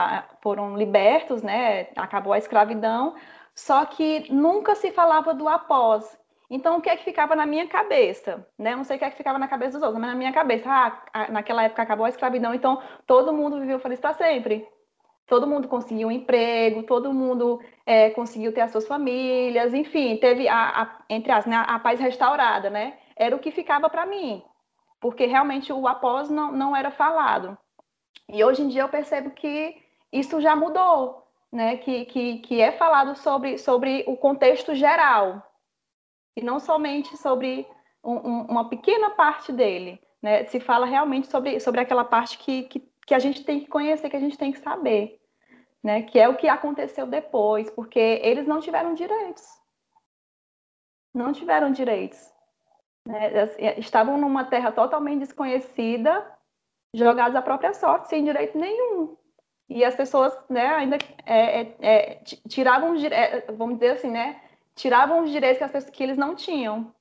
[0.41, 3.15] foram libertos, né, acabou a escravidão,
[3.55, 6.19] só que nunca se falava do após.
[6.49, 8.47] Então, o que é que ficava na minha cabeça?
[8.59, 8.75] Né?
[8.77, 10.69] Não sei o que é que ficava na cabeça dos outros, mas na minha cabeça,
[10.69, 14.67] ah, naquela época acabou a escravidão, então todo mundo viveu feliz para sempre
[15.33, 20.47] todo mundo conseguiu um emprego, todo mundo é, conseguiu ter as suas famílias, enfim, teve
[20.47, 22.99] a, a entre as né, a paz restaurada, né?
[23.17, 24.43] Era o que ficava para mim,
[25.03, 27.59] porque realmente o após não, não era falado.
[28.29, 29.77] E hoje em dia eu percebo que
[30.11, 31.77] isso já mudou, né?
[31.77, 35.43] Que, que, que é falado sobre, sobre o contexto geral
[36.35, 37.67] e não somente sobre
[38.03, 40.45] um, um, uma pequena parte dele, né?
[40.45, 44.09] Se fala realmente sobre, sobre aquela parte que, que, que a gente tem que conhecer,
[44.09, 45.21] que a gente tem que saber
[45.83, 46.03] né?
[46.03, 49.43] Que é o que aconteceu depois, porque eles não tiveram direitos.
[51.13, 52.32] Não tiveram direitos.
[53.07, 53.31] Né?
[53.79, 56.27] Estavam numa terra totalmente desconhecida,
[56.95, 59.17] jogados à própria sorte, sem direito nenhum.
[59.69, 62.17] E as pessoas, né, ainda é, é, é,
[62.49, 64.43] tiravam, é, vamos dizer assim, né,
[64.75, 66.93] tiravam os direitos que, as pessoas, que eles não tinham.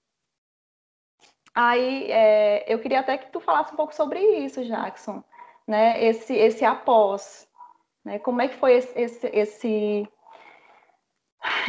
[1.53, 5.21] Aí, é, eu queria até que tu falasse um pouco sobre isso, Jackson,
[5.67, 7.45] né, esse, esse após,
[8.03, 8.17] né?
[8.19, 10.07] Como é que foi esse, esse, esse,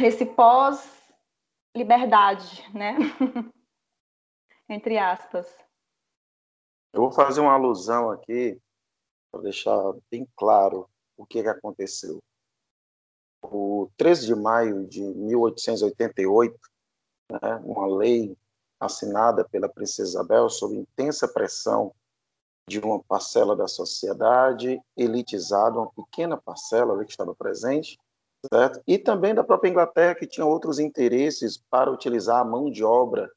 [0.01, 2.95] esse pós-liberdade, né?
[4.73, 5.55] Entre aspas.
[6.91, 8.59] Eu vou fazer uma alusão aqui
[9.31, 9.77] para deixar
[10.09, 12.17] bem claro o que, que aconteceu.
[13.43, 16.57] O 13 de maio de 1888,
[17.31, 18.35] né, uma lei
[18.79, 21.93] assinada pela princesa Isabel sob intensa pressão
[22.67, 27.99] de uma parcela da sociedade elitizada, uma pequena parcela ali que estava presente,
[28.51, 28.81] certo?
[28.87, 33.31] E também da própria Inglaterra, que tinha outros interesses para utilizar a mão de obra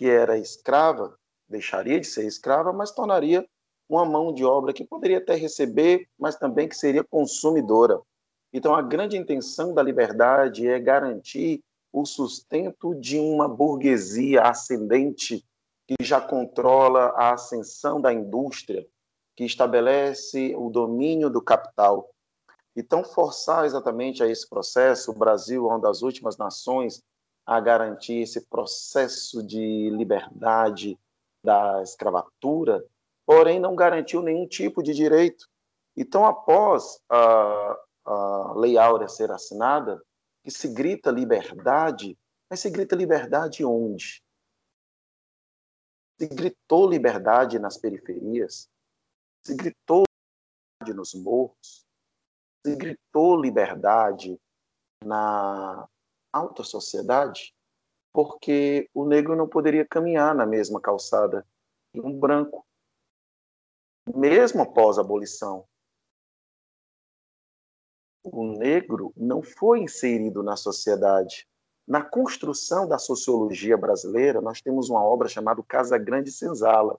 [0.00, 1.14] que era escrava,
[1.46, 3.46] deixaria de ser escrava, mas tornaria
[3.86, 8.00] uma mão de obra que poderia até receber, mas também que seria consumidora.
[8.50, 11.60] Então, a grande intenção da liberdade é garantir
[11.92, 15.44] o sustento de uma burguesia ascendente
[15.86, 18.86] que já controla a ascensão da indústria,
[19.36, 22.08] que estabelece o domínio do capital.
[22.74, 27.02] Então, forçar exatamente a esse processo, o Brasil é uma das últimas nações
[27.50, 30.96] a garantir esse processo de liberdade
[31.44, 32.80] da escravatura,
[33.26, 35.48] porém não garantiu nenhum tipo de direito.
[35.96, 40.00] Então, após a, a Lei Áurea ser assinada,
[40.44, 42.16] que se grita liberdade,
[42.48, 44.22] mas se grita liberdade onde?
[46.20, 48.70] Se gritou liberdade nas periferias,
[49.44, 50.04] se gritou
[50.78, 51.84] liberdade nos morros,
[52.64, 54.40] se gritou liberdade
[55.04, 55.88] na
[56.32, 57.54] alta sociedade,
[58.12, 61.46] porque o negro não poderia caminhar na mesma calçada
[61.92, 62.66] que um branco,
[64.14, 65.66] mesmo após a abolição.
[68.22, 71.48] O negro não foi inserido na sociedade
[71.90, 76.96] na construção da sociologia brasileira, nós temos uma obra chamada Casa Grande Senzala,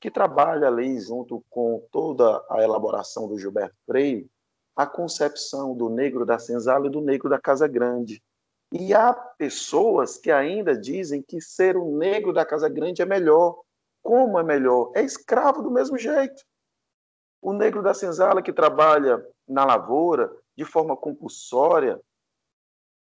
[0.00, 4.28] que trabalha ali, junto com toda a elaboração do Gilberto Freire,
[4.74, 8.20] a concepção do negro da senzala e do negro da Casa Grande.
[8.72, 13.60] E há pessoas que ainda dizem que ser o negro da Casa Grande é melhor.
[14.02, 14.90] Como é melhor?
[14.94, 16.42] É escravo do mesmo jeito.
[17.42, 22.00] O negro da senzala que trabalha na lavoura de forma compulsória,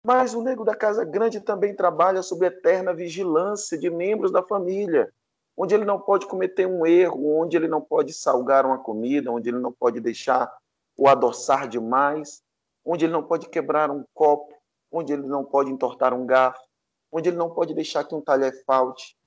[0.05, 5.11] mas o negro da casa grande também trabalha sob eterna vigilância de membros da família,
[5.57, 9.49] onde ele não pode cometer um erro, onde ele não pode salgar uma comida, onde
[9.49, 10.53] ele não pode deixar
[10.97, 12.43] o adoçar demais,
[12.85, 14.54] onde ele não pode quebrar um copo,
[14.95, 16.63] onde ele não pode entortar um garfo,
[17.11, 19.19] onde ele não pode deixar que um talher falte,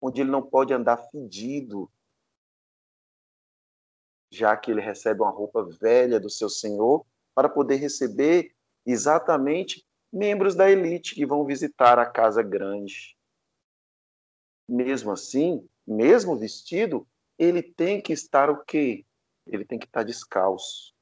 [0.00, 1.90] onde ele não pode andar fedido,
[4.30, 8.54] já que ele recebe uma roupa velha do seu senhor para poder receber
[8.86, 13.16] exatamente membros da elite que vão visitar a casa grande.
[14.68, 17.06] Mesmo assim, mesmo vestido,
[17.36, 19.04] ele tem que estar o quê?
[19.46, 20.93] Ele tem que estar descalço.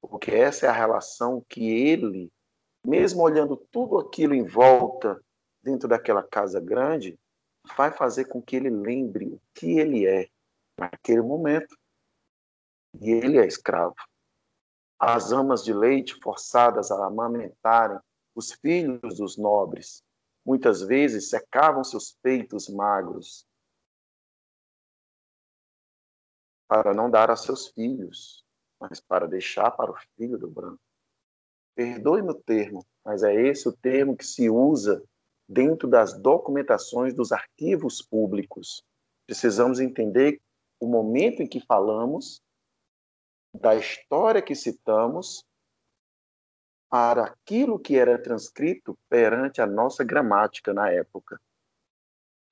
[0.00, 2.32] Porque essa é a relação que ele,
[2.84, 5.20] mesmo olhando tudo aquilo em volta,
[5.62, 7.18] dentro daquela casa grande,
[7.76, 10.28] vai fazer com que ele lembre o que ele é
[10.78, 11.76] naquele momento.
[13.00, 13.94] E ele é escravo.
[14.98, 17.98] As amas de leite forçadas a amamentarem
[18.34, 20.02] os filhos dos nobres,
[20.44, 23.46] muitas vezes secavam seus peitos magros
[26.68, 28.44] para não dar a seus filhos,
[28.80, 30.80] mas para deixar para o filho do branco.
[31.74, 35.02] Perdoe-me o termo, mas é esse o termo que se usa
[35.48, 38.82] dentro das documentações dos arquivos públicos.
[39.26, 40.40] Precisamos entender
[40.80, 42.40] o momento em que falamos,
[43.54, 45.44] da história que citamos,
[46.90, 51.40] para aquilo que era transcrito perante a nossa gramática na época.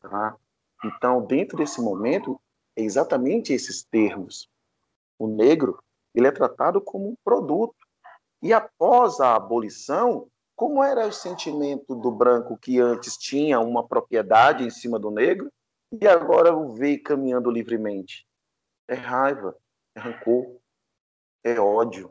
[0.00, 0.36] Tá?
[0.84, 2.40] Então, dentro desse momento,
[2.76, 4.48] é exatamente esses termos.
[5.18, 5.82] O negro
[6.16, 7.76] ele é tratado como um produto.
[8.42, 14.64] E após a abolição, como era o sentimento do branco que antes tinha uma propriedade
[14.64, 15.52] em cima do negro
[15.92, 18.26] e agora o vê caminhando livremente?
[18.88, 19.54] É raiva,
[19.94, 20.56] é rancor,
[21.44, 22.10] é ódio.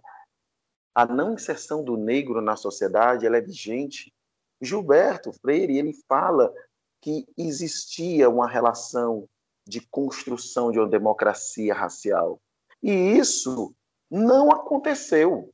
[0.93, 4.13] A não inserção do negro na sociedade ela é vigente.
[4.61, 6.53] Gilberto Freire ele fala
[7.01, 9.27] que existia uma relação
[9.67, 12.39] de construção de uma democracia racial.
[12.83, 13.73] E isso
[14.09, 15.53] não aconteceu.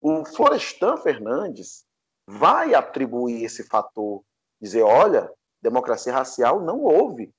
[0.00, 1.84] O Florestan Fernandes
[2.26, 4.22] vai atribuir esse fator,
[4.60, 7.32] dizer, olha, democracia racial não houve.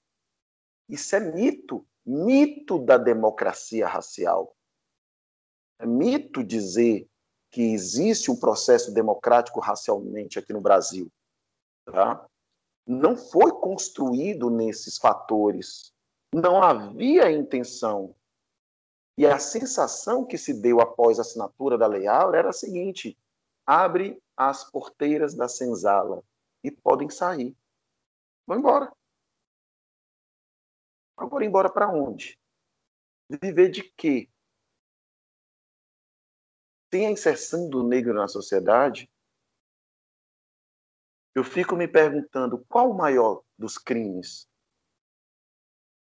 [0.88, 4.56] Isso é mito, mito da democracia racial.
[5.80, 7.08] É mito dizer
[7.50, 11.12] que existe um processo democrático racialmente aqui no Brasil.
[11.86, 12.26] Tá?
[12.86, 15.92] Não foi construído nesses fatores.
[16.34, 18.16] Não havia intenção
[19.18, 23.18] e a sensação que se deu após a assinatura da Lei Áurea era a seguinte:
[23.66, 26.24] abre as porteiras da senzala
[26.64, 27.56] e podem sair.
[28.48, 28.92] Vão embora.
[31.18, 32.40] Agora, embora para onde?
[33.30, 34.30] Viver de quê?
[36.90, 39.10] Tem a inserção do negro na sociedade?
[41.34, 44.50] Eu fico me perguntando qual o maior dos crimes?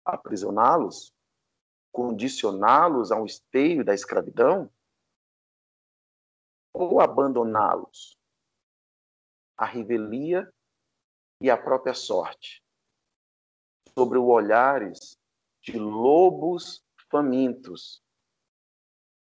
[0.05, 1.14] Aprisioná-los?
[1.92, 4.70] Condicioná-los a um esteio da escravidão?
[6.72, 8.18] Ou abandoná-los
[9.57, 10.50] à revelia
[11.42, 12.62] e à própria sorte,
[13.94, 15.18] sobre o olhares
[15.62, 18.03] de lobos famintos,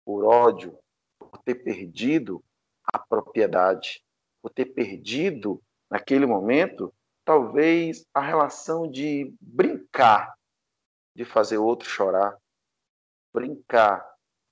[0.05, 0.77] por ódio,
[1.19, 2.43] por ter perdido
[2.83, 4.03] a propriedade,
[4.41, 10.37] por ter perdido, naquele momento, talvez a relação de brincar,
[11.15, 12.41] de fazer outro chorar,
[13.33, 14.05] brincar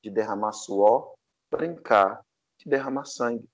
[0.04, 1.14] de derramar suor,
[1.52, 2.26] brincar
[2.60, 3.48] de derramar sangue.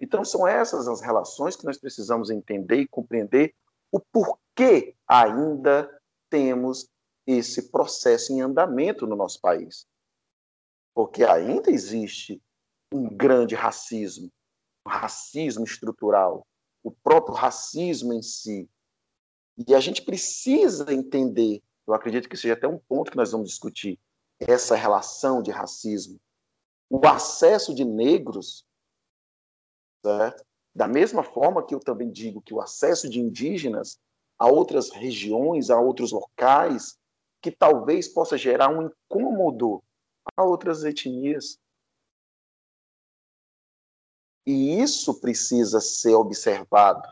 [0.00, 3.54] Então, são essas as relações que nós precisamos entender e compreender
[3.90, 5.90] o porquê ainda
[6.30, 6.88] temos
[7.26, 9.86] esse processo em andamento no nosso país.
[10.94, 12.40] Porque ainda existe
[12.92, 14.30] um grande racismo,
[14.86, 16.46] um racismo estrutural,
[16.82, 18.68] o próprio racismo em si.
[19.66, 23.48] E a gente precisa entender, eu acredito que seja até um ponto que nós vamos
[23.48, 23.98] discutir,
[24.40, 26.20] essa relação de racismo.
[26.90, 28.64] O acesso de negros,
[30.04, 30.48] certo?
[30.78, 33.98] da mesma forma que eu também digo que o acesso de indígenas
[34.38, 36.96] a outras regiões, a outros locais,
[37.42, 39.82] que talvez possa gerar um incômodo
[40.36, 41.58] a outras etnias.
[44.46, 47.08] E isso precisa ser observado.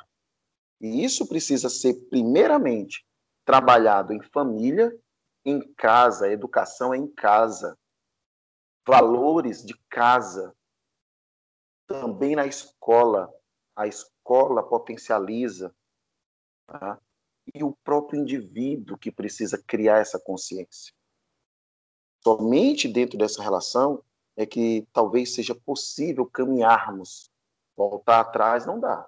[0.81, 3.05] E isso precisa ser, primeiramente,
[3.45, 4.97] trabalhado em família
[5.47, 7.79] em casa, educação é em casa,
[8.85, 10.53] valores de casa,
[11.87, 13.33] também na escola.
[13.77, 15.73] A escola potencializa.
[16.67, 17.01] Tá?
[17.55, 20.93] E o próprio indivíduo que precisa criar essa consciência.
[22.25, 24.03] Somente dentro dessa relação
[24.37, 27.31] é que talvez seja possível caminharmos.
[27.77, 29.07] Voltar atrás não dá,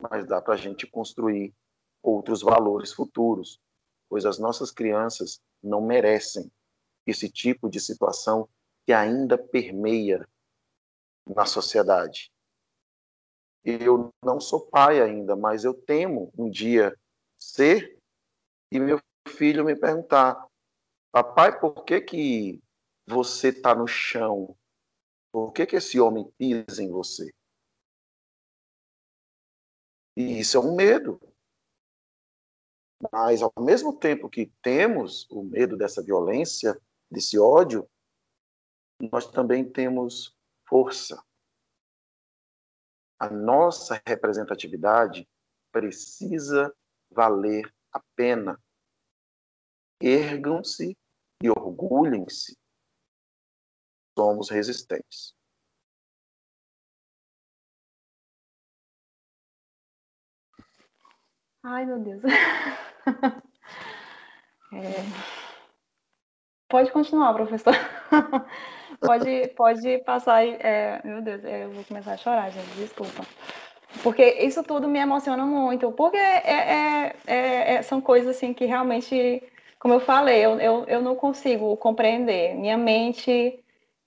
[0.00, 1.52] mas dá para a gente construir
[2.00, 3.58] outros valores futuros,
[4.08, 6.50] pois as nossas crianças não merecem
[7.06, 8.48] esse tipo de situação
[8.86, 10.26] que ainda permeia
[11.26, 12.32] na sociedade.
[13.64, 16.98] Eu não sou pai ainda, mas eu temo um dia
[17.36, 17.98] ser
[18.70, 20.46] e meu filho me perguntar:
[21.12, 22.62] Papai, por que, que
[23.06, 24.56] você está no chão?
[25.32, 27.32] Por que, que esse homem pisa em você?
[30.16, 31.20] E isso é um medo.
[33.12, 36.80] Mas, ao mesmo tempo que temos o medo dessa violência,
[37.10, 37.88] desse ódio,
[39.12, 40.36] nós também temos
[40.68, 41.22] força.
[43.20, 45.28] A nossa representatividade
[45.72, 46.74] precisa
[47.10, 48.60] valer a pena.
[50.00, 50.96] Ergam-se
[51.42, 52.56] e orgulhem-se.
[54.16, 55.37] Somos resistentes.
[61.70, 62.22] Ai, meu Deus.
[64.70, 65.00] É...
[66.68, 67.72] Pode continuar, professor.
[69.00, 70.44] pode, pode passar.
[70.44, 71.00] É...
[71.02, 72.68] Meu Deus, é, eu vou começar a chorar, gente.
[72.76, 73.24] Desculpa.
[74.02, 75.90] Porque isso tudo me emociona muito.
[75.92, 79.42] Porque é, é, é, são coisas assim que realmente,
[79.78, 82.54] como eu falei, eu, eu, eu não consigo compreender.
[82.54, 83.58] Minha mente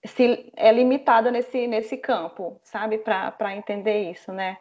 [0.06, 3.00] se, é limitada nesse, nesse campo, sabe?
[3.00, 4.60] Para entender isso, né?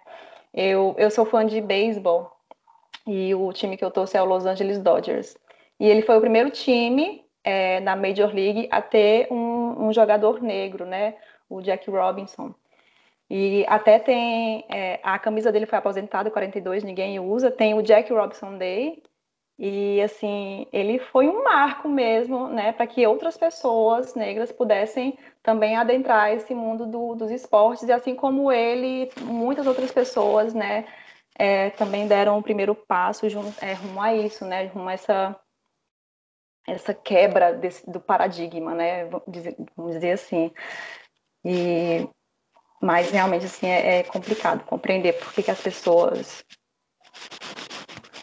[0.55, 2.39] Eu, eu sou fã de beisebol
[3.07, 5.36] e o time que eu torço é o Los Angeles Dodgers.
[5.78, 10.42] E ele foi o primeiro time é, na Major League a ter um, um, jogador
[10.42, 11.14] negro, né?
[11.48, 12.55] O Jack Robinson.
[13.28, 17.51] E até tem é, a camisa dele foi aposentada, 42, ninguém usa.
[17.51, 19.03] Tem o Jack Robinson Day.
[19.62, 25.76] E assim, ele foi um marco mesmo, né, para que outras pessoas negras pudessem também
[25.76, 30.86] adentrar esse mundo do, dos esportes, e assim como ele, muitas outras pessoas, né,
[31.41, 33.24] é, também deram o primeiro passo
[33.62, 34.66] é, rumo a isso, né?
[34.66, 35.41] Rumo a essa,
[36.68, 39.07] essa quebra desse, do paradigma, né?
[39.07, 40.53] Vamos dizer, vamos dizer assim.
[41.43, 42.07] E,
[42.78, 46.45] mas realmente assim é, é complicado compreender por que, que as pessoas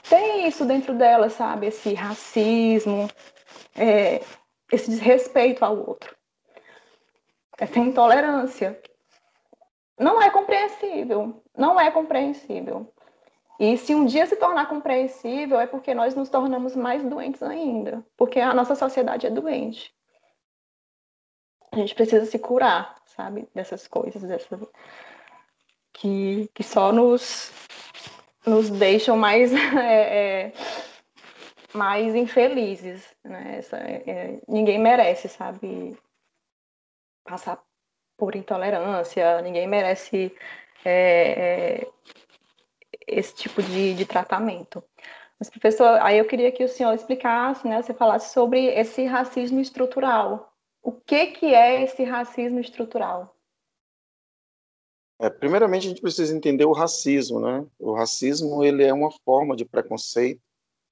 [0.07, 1.65] têm isso dentro delas, sabe?
[1.65, 3.09] Esse racismo,
[3.75, 4.21] é,
[4.71, 6.15] esse desrespeito ao outro,
[7.57, 8.79] essa intolerância.
[9.99, 12.93] Não é compreensível, não é compreensível.
[13.59, 18.05] E se um dia se tornar compreensível, é porque nós nos tornamos mais doentes ainda,
[18.15, 19.93] porque a nossa sociedade é doente.
[21.71, 24.59] A gente precisa se curar, sabe, dessas coisas, dessas
[25.93, 27.51] que, que só nos,
[28.45, 30.53] nos deixam mais, é, é,
[31.73, 33.15] mais infelizes.
[33.23, 33.57] Né?
[33.57, 35.97] Essa, é, ninguém merece, sabe,
[37.23, 37.61] passar
[38.15, 40.33] por intolerância, ninguém merece
[40.85, 41.87] é, é
[43.07, 44.83] esse tipo de, de tratamento.
[45.39, 49.59] Mas, professor, aí eu queria que o senhor explicasse, né, você falasse sobre esse racismo
[49.61, 50.53] estrutural.
[50.81, 53.35] O que, que é esse racismo estrutural?
[55.19, 57.65] É, primeiramente, a gente precisa entender o racismo, né?
[57.79, 60.41] O racismo ele é uma forma de preconceito,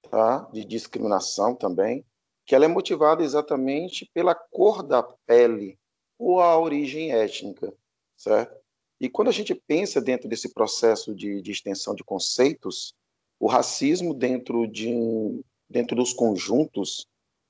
[0.09, 0.49] tá?
[0.51, 2.03] De discriminação também,
[2.45, 5.78] que ela é motivada exatamente pela cor da pele
[6.18, 7.74] ou a origem étnica,
[8.18, 8.64] certo?
[8.99, 12.95] E quando a gente pensa dentro desse processo de, de extensão de conceitos,
[13.39, 17.07] o racismo dentro, de, dentro dos conjuntos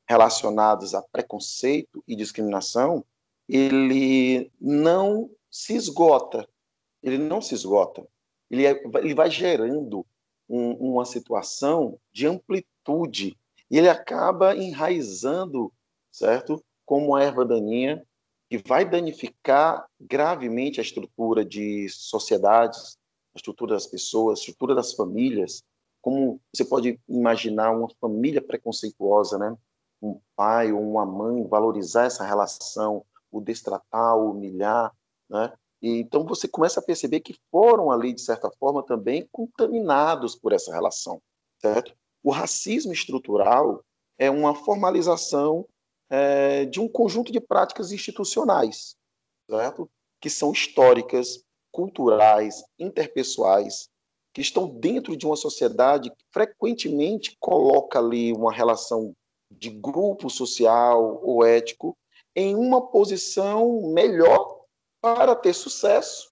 [0.08, 3.06] relacionados a preconceito e discriminação,
[3.48, 6.48] ele não se esgota,
[7.02, 8.06] ele não se esgota,
[8.50, 10.06] ele, é, ele vai gerando
[10.50, 13.38] um, uma situação de amplitude.
[13.70, 15.72] E ele acaba enraizando,
[16.12, 16.64] certo?
[16.86, 18.06] Como a erva daninha
[18.56, 22.98] que vai danificar gravemente a estrutura de sociedades,
[23.34, 25.62] a estrutura das pessoas, a estrutura das famílias.
[26.02, 29.56] Como você pode imaginar uma família preconceituosa, né?
[30.02, 34.94] Um pai ou uma mãe valorizar essa relação, o destratar, o humilhar,
[35.30, 35.52] né?
[35.82, 40.54] E, então você começa a perceber que foram ali de certa forma também contaminados por
[40.54, 41.22] essa relação,
[41.60, 41.94] certo?
[42.24, 43.84] O racismo estrutural
[44.18, 45.68] é uma formalização
[46.10, 48.96] é, de um conjunto de práticas institucionais,
[49.50, 49.90] certo?
[50.22, 53.90] que são históricas, culturais, interpessoais,
[54.34, 59.14] que estão dentro de uma sociedade que frequentemente coloca ali uma relação
[59.52, 61.96] de grupo social ou ético
[62.36, 64.66] em uma posição melhor
[65.02, 66.32] para ter sucesso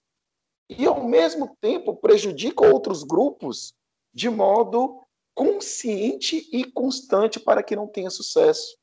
[0.70, 3.74] e, ao mesmo tempo, prejudica outros grupos
[4.14, 5.02] de modo
[5.36, 8.78] consciente e constante para que não tenha sucesso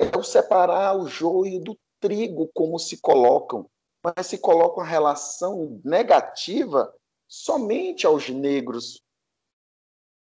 [0.00, 3.68] é o separar o joio do trigo, como se colocam,
[4.02, 6.92] mas se colocam a relação negativa
[7.28, 9.02] somente aos negros.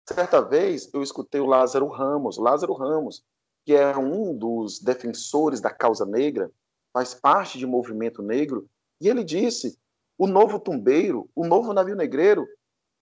[0.08, 3.24] Certa vez eu escutei o Lázaro Ramos, Lázaro Ramos,
[3.66, 6.52] que é um dos defensores da causa negra,
[6.94, 8.70] faz parte de movimento negro,
[9.02, 9.80] e ele disse:
[10.18, 12.48] o novo tumbeiro, o novo navio negreiro,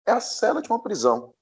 [0.06, 1.34] é a cela de uma prisão.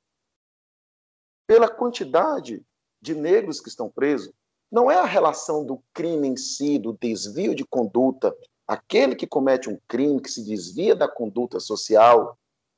[1.45, 2.65] Pela quantidade
[3.01, 4.33] de negros que estão presos,
[4.71, 8.35] não é a relação do crime em si, do desvio de conduta.
[8.67, 12.37] Aquele que comete um crime, que se desvia da conduta social,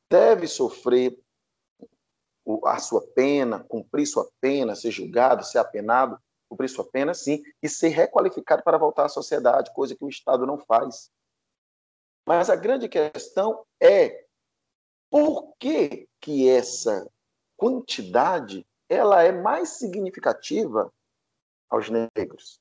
[0.09, 1.17] deve sofrer
[2.65, 6.17] a sua pena, cumprir sua pena, ser julgado, ser apenado,
[6.49, 10.45] cumprir sua pena, sim, e ser requalificado para voltar à sociedade, coisa que o Estado
[10.45, 11.11] não faz.
[12.25, 14.25] Mas a grande questão é
[15.09, 17.09] por que, que essa
[17.57, 20.91] quantidade ela é mais significativa
[21.71, 22.59] aos negros?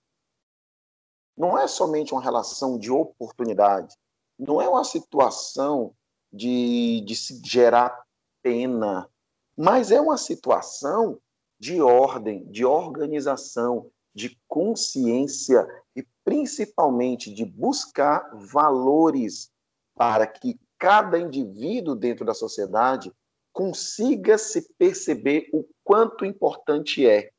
[1.37, 3.95] Não é somente uma relação de oportunidade,
[4.39, 5.95] não é uma situação
[6.33, 8.05] de, de se gerar
[8.43, 9.11] pena,
[9.57, 11.21] mas é uma situação
[11.59, 19.51] de ordem, de organização, de consciência e principalmente de buscar valores
[19.95, 23.13] para que cada indivíduo dentro da sociedade
[23.53, 27.31] consiga se perceber o quanto importante é.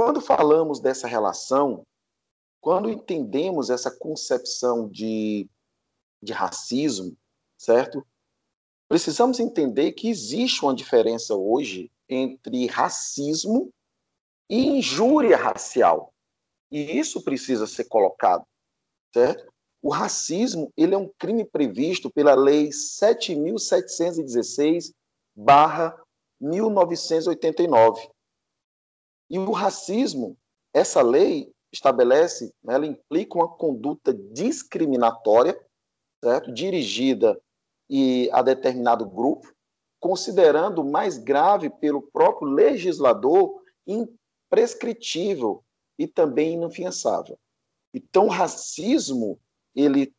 [0.00, 1.84] Quando falamos dessa relação,
[2.60, 5.50] quando entendemos essa concepção de,
[6.22, 7.16] de racismo,
[7.58, 8.06] certo?
[8.88, 13.72] Precisamos entender que existe uma diferença hoje entre racismo
[14.48, 16.14] e injúria racial.
[16.70, 18.46] E isso precisa ser colocado,
[19.12, 19.52] certo?
[19.82, 24.92] O racismo, ele é um crime previsto pela lei 7716
[26.40, 28.08] 1989.
[29.30, 30.36] E o racismo,
[30.72, 35.58] essa lei estabelece, né, ela implica uma conduta discriminatória,
[36.22, 36.52] certo?
[36.52, 37.40] Dirigida
[37.88, 39.52] e a determinado grupo,
[40.00, 45.64] considerando mais grave pelo próprio legislador imprescritível
[45.98, 47.38] e também inafiançável.
[47.92, 49.40] Então, o racismo,
[49.74, 50.14] ele,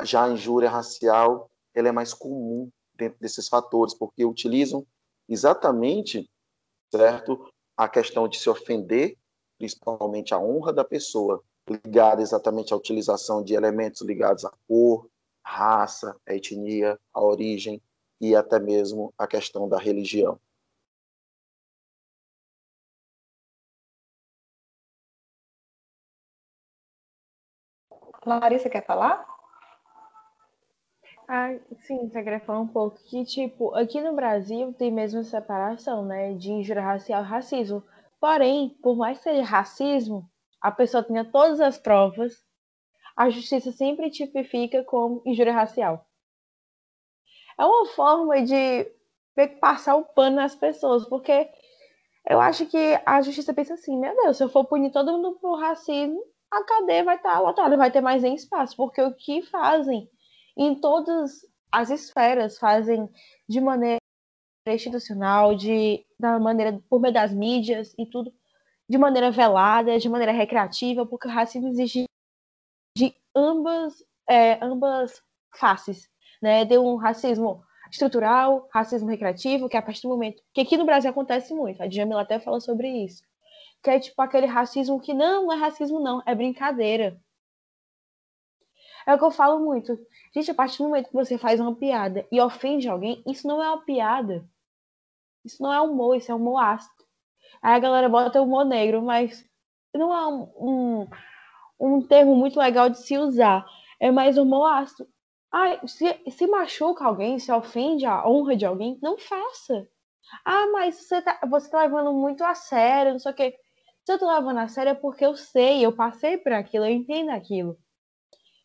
[0.04, 4.86] Já a injúria racial ela é mais comum dentro desses fatores, porque utilizam
[5.28, 6.30] exatamente
[6.94, 9.18] certo a questão de se ofender,
[9.58, 15.10] principalmente a honra da pessoa, ligada exatamente à utilização de elementos ligados à cor,
[15.44, 17.82] raça, à etnia, à origem
[18.22, 20.40] e até mesmo a questão da religião.
[28.26, 29.26] Larissa quer falar?
[31.28, 36.06] Ah, sim, você queria falar um pouco que, tipo, aqui no Brasil tem mesmo separação,
[36.06, 37.84] né, de injúria racial e racismo.
[38.20, 40.30] Porém, por mais que seja racismo,
[40.66, 42.44] a pessoa tenha todas as provas,
[43.16, 46.08] a justiça sempre tipifica como injúria racial.
[47.56, 48.92] É uma forma de
[49.62, 51.48] passar o pano nas pessoas, porque
[52.28, 55.38] eu acho que a justiça pensa assim, meu Deus, se eu for punir todo mundo
[55.40, 59.44] por racismo, a cadeia vai estar lotada, vai ter mais nem espaço, porque o que
[59.44, 60.10] fazem
[60.58, 61.42] em todas
[61.72, 63.08] as esferas, fazem
[63.48, 64.00] de maneira
[64.68, 68.34] institucional, de da maneira por meio das mídias e tudo,
[68.90, 72.06] de maneira velada, de maneira recreativa, porque o racismo exige
[72.98, 75.22] de ambas é, ambas
[75.56, 76.10] faces,
[76.42, 76.66] né?
[76.66, 81.10] Tem um racismo estrutural, racismo recreativo, que a partir do momento que aqui no Brasil
[81.10, 81.82] acontece muito.
[81.82, 83.24] A Djamila até fala sobre isso
[83.86, 87.22] que é tipo aquele racismo que não, não é racismo, não, é brincadeira.
[89.06, 89.96] É o que eu falo muito.
[90.34, 93.64] Gente, a partir do momento que você faz uma piada e ofende alguém, isso não
[93.64, 94.44] é uma piada.
[95.44, 96.95] Isso não é humor, isso é humor ácido.
[97.62, 99.46] Aí a galera bota humor negro, mas
[99.94, 101.08] não é um, um,
[101.80, 103.66] um termo muito legal de se usar.
[104.00, 105.08] É mais humor ácido.
[105.52, 109.88] Ah, se, se machuca alguém, se ofende a honra de alguém, não faça.
[110.46, 113.58] Ah, mas você tá, você tá levando muito a sério, não sei o quê.
[114.06, 116.92] Se eu tô levando a sério é porque eu sei, eu passei por aquilo, eu
[116.92, 117.78] entendo aquilo.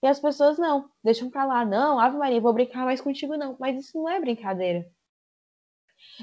[0.02, 3.56] E as pessoas não, deixam pra lá, não, Ave Maria, vou brincar mais contigo, não.
[3.58, 4.86] Mas isso não é brincadeira.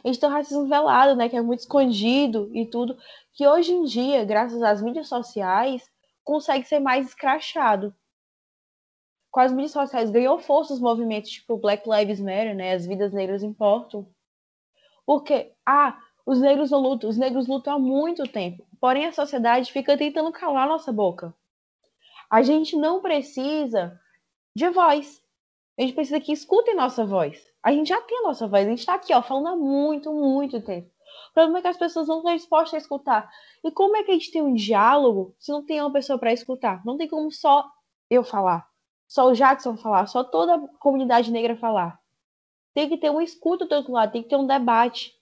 [0.03, 2.97] A gente tem o racismo velado, né, que é muito escondido e tudo,
[3.33, 5.89] que hoje em dia, graças às mídias sociais,
[6.23, 7.93] consegue ser mais escrachado.
[9.31, 13.13] Com as mídias sociais ganhou força os movimentos tipo Black Lives Matter, né, as vidas
[13.13, 14.07] negras importam.
[15.05, 18.67] Porque, ah, os negros não lutam, os negros lutam há muito tempo.
[18.81, 21.33] Porém, a sociedade fica tentando calar nossa boca.
[22.29, 23.97] A gente não precisa
[24.53, 25.23] de voz.
[25.77, 27.47] A gente precisa que escutem nossa voz.
[27.67, 28.65] A gente já tem a nossa voz.
[28.65, 30.89] A gente está aqui, ó, falando há muito, muito tempo.
[31.31, 33.29] O problema é que as pessoas não estão dispostas a escutar.
[33.61, 36.31] E como é que a gente tem um diálogo se não tem uma pessoa para
[36.31, 36.81] escutar?
[36.85, 37.69] Não tem como só
[38.09, 38.65] eu falar,
[39.05, 41.99] só o Jackson falar, só toda a comunidade negra falar.
[42.73, 45.13] Tem que ter um escuta do outro lado, tem que ter um debate.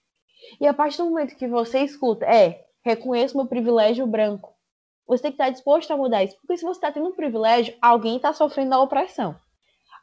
[0.60, 4.54] E a partir do momento que você escuta, é, reconheço meu privilégio branco.
[5.08, 6.36] Você tem que estar disposto a mudar isso.
[6.36, 9.34] Porque se você está tendo um privilégio, alguém está sofrendo a opressão.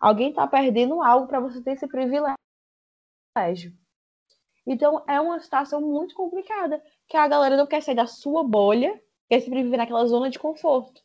[0.04, 2.36] Alguém está perdendo algo para você ter esse privilégio.
[4.68, 6.84] Então é uma situação muito complicada.
[7.08, 10.38] Que a galera não quer sair da sua bolha, quer se viver naquela zona de
[10.38, 11.02] conforto.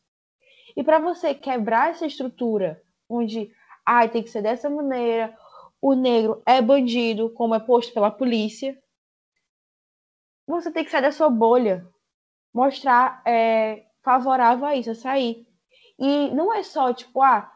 [0.77, 3.55] E para você quebrar essa estrutura, onde
[3.87, 5.33] ah, tem que ser dessa maneira,
[5.81, 8.77] o negro é bandido, como é posto pela polícia,
[10.45, 11.87] você tem que sair da sua bolha,
[12.53, 15.47] mostrar é, favorável a isso, a sair.
[15.97, 17.49] E não é só, tipo, ah,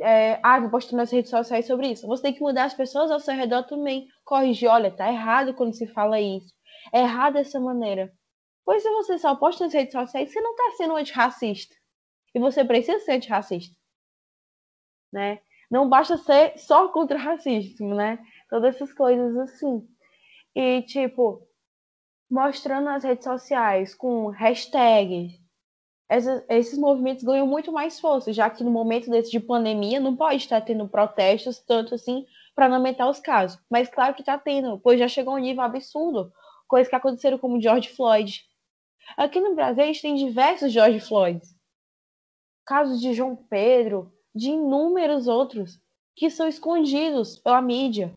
[0.00, 2.06] é, ah, vou postar nas redes sociais sobre isso.
[2.06, 4.08] Você tem que mudar as pessoas ao seu redor também.
[4.24, 6.52] Corrigir, olha, tá errado quando se fala isso.
[6.92, 8.12] É errado dessa maneira.
[8.64, 11.74] Pois se você só posta nas redes sociais, você não tá sendo antirracista.
[12.34, 13.76] E você precisa ser antirracista.
[15.12, 15.40] Né?
[15.70, 18.18] Não basta ser só contra racismo, né?
[18.48, 19.86] Todas essas coisas assim.
[20.54, 21.46] E, tipo,
[22.30, 25.43] mostrando nas redes sociais com hashtags.
[26.48, 30.36] Esses movimentos ganham muito mais força, já que no momento desse de pandemia não pode
[30.36, 33.58] estar tendo protestos tanto assim para não aumentar os casos.
[33.70, 36.32] Mas claro que está tendo, pois já chegou a um nível absurdo,
[36.68, 38.44] coisas que aconteceram como George Floyd.
[39.16, 41.54] Aqui no Brasil a gente tem diversos George Floyds,
[42.64, 45.80] casos de João Pedro, de inúmeros outros
[46.14, 48.14] que são escondidos pela mídia,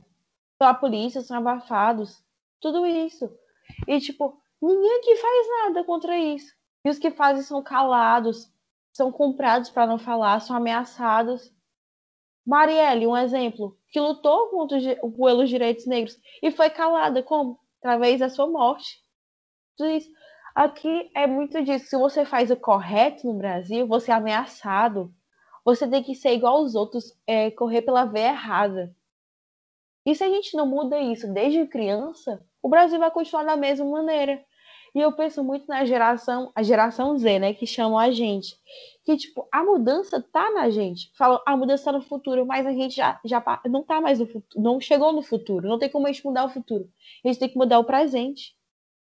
[0.59, 2.23] pela polícia, são abafados.
[2.59, 3.29] Tudo isso
[3.87, 6.55] e, tipo, ninguém aqui faz nada contra isso.
[6.87, 8.49] E os que fazem são calados,
[8.93, 11.53] são comprados para não falar, são ameaçados.
[12.45, 17.59] Marielle, um exemplo, que lutou contra pelos direitos negros e foi calada como?
[17.79, 19.03] Através da sua morte.
[19.77, 20.09] Diz,
[20.55, 21.87] aqui é muito disso.
[21.87, 25.13] Se você faz o correto no Brasil, você é ameaçado.
[25.65, 28.95] Você tem que ser igual aos outros, é, correr pela via errada.
[30.05, 33.85] E se a gente não muda isso desde criança, o Brasil vai continuar da mesma
[33.85, 34.41] maneira.
[34.97, 38.59] E eu penso muito na geração, a geração Z, né, que chamam a gente.
[39.05, 41.11] Que, tipo, a mudança tá na gente.
[41.15, 44.25] Falam, a mudança tá no futuro, mas a gente já, já não tá mais no
[44.25, 45.67] futuro, não chegou no futuro.
[45.67, 46.89] Não tem como a gente mudar o futuro.
[47.23, 48.55] A gente tem que mudar o presente.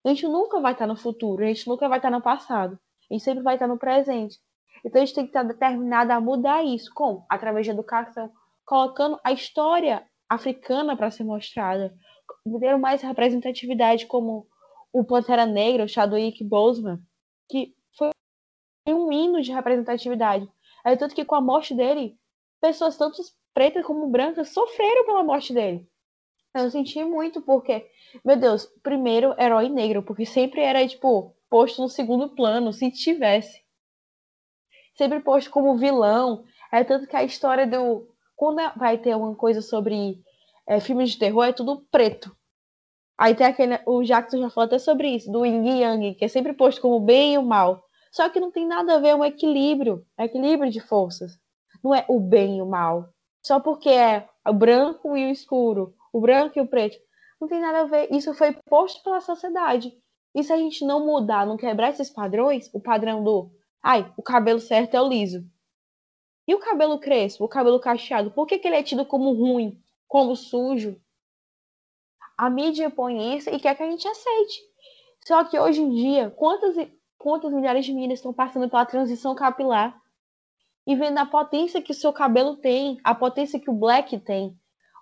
[0.05, 2.22] A gente nunca vai estar tá no futuro, a gente nunca vai estar tá no
[2.22, 2.78] passado.
[3.11, 4.39] A gente sempre vai estar tá no presente.
[4.85, 6.93] Então a gente tem que estar determinado a mudar isso.
[6.95, 7.26] Como?
[7.28, 8.30] Através de educação.
[8.64, 11.93] Colocando a história africana para ser mostrada.
[12.61, 14.47] Ter mais representatividade, como
[14.93, 17.01] o Pantera Negra, o Chadwick Boseman,
[17.49, 18.11] que foi
[18.86, 20.49] um hino de representatividade.
[20.84, 22.18] É tanto que com a morte dele,
[22.61, 23.22] pessoas tanto
[23.55, 25.88] pretas como brancas sofreram pela morte dele.
[26.55, 27.88] Eu senti muito porque,
[28.24, 33.62] meu Deus, primeiro herói negro, porque sempre era tipo posto no segundo plano, se tivesse.
[34.97, 36.45] Sempre posto como vilão.
[36.70, 40.22] É tanto que a história do quando vai ter alguma coisa sobre
[40.66, 42.36] é, filmes de terror, é tudo preto.
[43.18, 43.78] Aí tem aquele.
[43.86, 46.80] O Jackson já falou até sobre isso, do Yin e Yang, que é sempre posto
[46.80, 47.84] como bem e o mal.
[48.10, 50.04] Só que não tem nada a ver, é um equilíbrio.
[50.18, 51.38] É equilíbrio de forças.
[51.82, 53.08] Não é o bem e o mal.
[53.42, 56.96] Só porque é o branco e o escuro, o branco e o preto.
[57.40, 58.08] Não tem nada a ver.
[58.12, 59.92] Isso foi posto pela sociedade.
[60.34, 63.50] E se a gente não mudar, não quebrar esses padrões, o padrão do.
[63.82, 65.44] Ai, o cabelo certo é o liso.
[66.46, 69.80] E o cabelo crespo, o cabelo cacheado, por que, que ele é tido como ruim,
[70.08, 71.00] como sujo?
[72.43, 74.61] A mídia põe isso e quer que a gente aceite.
[75.26, 76.74] Só que hoje em dia, quantas,
[77.16, 79.97] quantas milhares de meninas estão passando pela transição capilar?
[80.86, 84.57] e vendo a potência que o seu cabelo tem, a potência que o black tem.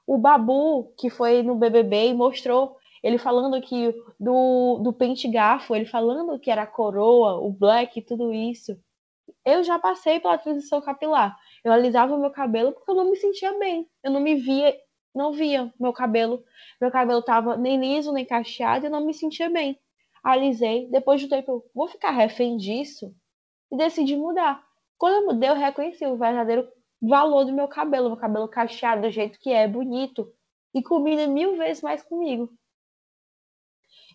[0.06, 5.74] O Babu, que foi no BBB e mostrou ele falando que do, do pente garfo,
[5.74, 8.76] ele falando que era a coroa, o black, tudo isso.
[9.44, 11.34] Eu já passei pela transição capilar.
[11.64, 13.88] Eu alisava o meu cabelo porque eu não me sentia bem.
[14.02, 14.76] Eu não me via,
[15.14, 16.44] não via meu cabelo.
[16.80, 19.78] Meu cabelo tava nem liso, nem cacheado e não me sentia bem.
[20.22, 23.14] Alisei, depois de um tempo vou ficar refém disso
[23.72, 24.64] e decidi mudar.
[24.98, 26.68] Quando eu mudei, eu reconheci o verdadeiro
[27.00, 30.30] valor do meu cabelo, meu cabelo cacheado do jeito que é, bonito
[30.74, 32.52] e combina mil vezes mais comigo.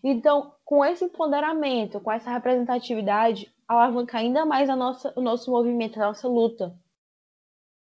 [0.02, 6.00] Então, com esse empoderamento, com essa representatividade, alavanca ainda mais a nossa, o nosso movimento,
[6.00, 6.78] a nossa luta.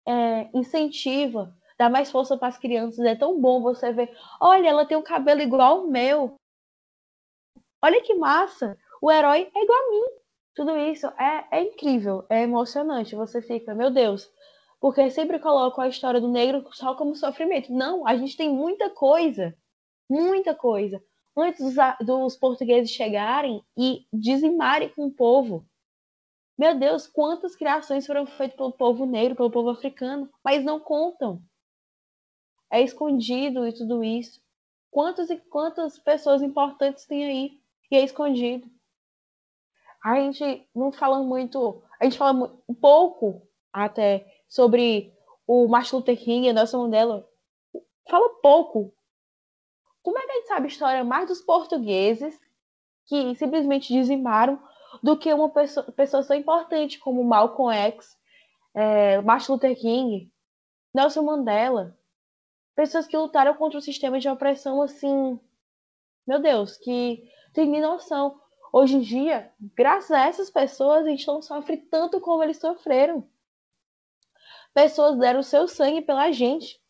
[0.05, 3.03] É, incentiva, dá mais força para as crianças.
[3.05, 6.35] É tão bom você ver, olha, ela tem um cabelo igual ao meu.
[7.81, 8.77] Olha que massa!
[9.01, 10.03] O herói é igual a mim.
[10.53, 13.15] Tudo isso é, é incrível, é emocionante.
[13.15, 14.29] Você fica, meu Deus,
[14.81, 17.71] porque sempre colocam a história do negro só como sofrimento.
[17.71, 19.55] Não, a gente tem muita coisa,
[20.09, 21.01] muita coisa
[21.37, 21.75] antes dos,
[22.05, 25.65] dos portugueses chegarem e dizimarem com o povo.
[26.57, 31.41] Meu Deus, quantas criações foram feitas pelo povo negro, pelo povo africano, mas não contam.
[32.71, 34.41] É escondido e tudo isso.
[34.91, 37.59] Quantas e quantas pessoas importantes tem aí
[37.91, 38.67] e é escondido.
[40.03, 43.41] A gente não fala muito, a gente fala um pouco
[43.73, 45.13] até sobre
[45.45, 47.27] o Martin Luther King e a Nelson Mandela.
[48.09, 48.93] Fala pouco
[50.01, 52.39] como é que a gente sabe a história mais dos portugueses
[53.05, 54.61] que simplesmente dizimaram
[55.03, 58.17] do que uma pessoa, pessoa tão importante como Malcolm X,
[58.73, 60.31] é, Martin Luther King,
[60.93, 61.97] Nelson Mandela,
[62.79, 65.37] pessoas que lutaram contra o sistema de opressão assim,
[66.25, 68.39] meu Deus, que tem noção.
[68.71, 73.29] Hoje em dia, graças a essas pessoas, a gente não sofre tanto como eles sofreram.
[74.73, 76.81] Pessoas deram seu sangue pela gente,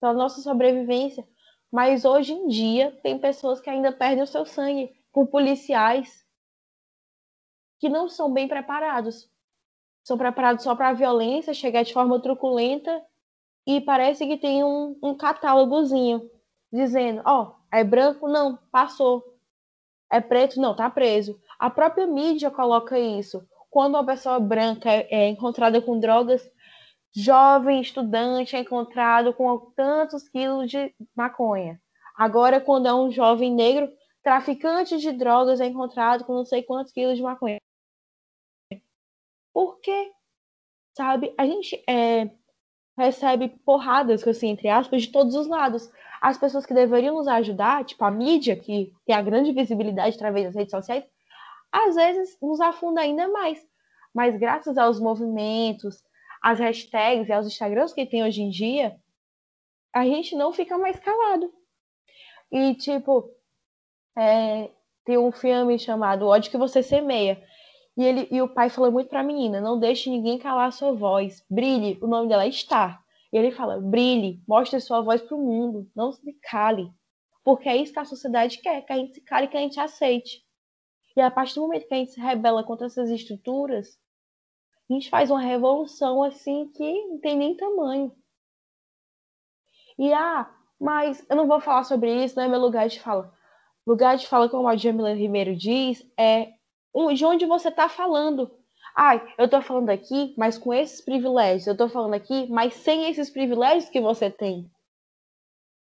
[0.00, 1.28] pela nossa sobrevivência.
[1.70, 6.26] Mas hoje em dia tem pessoas que ainda perdem o seu sangue por policiais
[7.78, 9.30] que não são bem preparados.
[10.02, 13.04] São preparados só para a violência, chegar de forma truculenta
[13.66, 16.28] e parece que tem um, um catálogozinho
[16.72, 18.28] dizendo: ó, oh, é branco?
[18.28, 19.22] Não, passou.
[20.10, 20.60] É preto?
[20.60, 21.40] Não, tá preso.
[21.58, 23.46] A própria mídia coloca isso.
[23.70, 26.42] Quando uma pessoa branca é, é encontrada com drogas,
[27.14, 31.80] jovem estudante é encontrado com tantos quilos de maconha.
[32.16, 33.90] Agora, quando é um jovem negro,
[34.22, 37.58] traficante de drogas é encontrado com não sei quantos quilos de maconha.
[39.52, 40.12] Por quê?
[40.96, 41.34] Sabe?
[41.38, 42.30] A gente é,
[42.96, 45.90] recebe porradas, assim, entre aspas, de todos os lados.
[46.20, 50.46] As pessoas que deveriam nos ajudar, tipo a mídia, que tem a grande visibilidade através
[50.46, 51.04] das redes sociais,
[51.70, 53.58] às vezes nos afunda ainda mais.
[54.14, 56.02] Mas graças aos movimentos,
[56.42, 58.96] as hashtags e aos Instagrams que tem hoje em dia,
[59.92, 61.52] a gente não fica mais calado.
[62.50, 63.30] E, tipo,
[64.16, 64.68] é,
[65.04, 67.42] tem um filme chamado Ódio que Você Semeia.
[67.96, 70.92] E, ele, e o pai fala muito pra menina: não deixe ninguém calar a sua
[70.92, 71.44] voz.
[71.50, 71.98] Brilhe.
[72.02, 73.02] O nome dela é Star.
[73.32, 75.90] E ele fala: brilhe, mostre sua voz pro mundo.
[75.94, 76.90] Não se cale.
[77.44, 79.80] Porque é isso que a sociedade quer: que a gente se cale que a gente
[79.80, 80.44] aceite.
[81.16, 83.98] E a partir do momento que a gente se rebela contra essas estruturas,
[84.88, 88.14] a gente faz uma revolução assim que não tem nem tamanho.
[89.98, 93.32] E ah, mas eu não vou falar sobre isso, não é meu lugar de fala.
[93.86, 96.54] Lugar de fala, como a Jamila Ribeiro diz, é
[97.14, 98.50] de onde você está falando.
[98.94, 101.66] Ai, eu estou falando aqui, mas com esses privilégios.
[101.66, 104.70] Eu estou falando aqui, mas sem esses privilégios que você tem.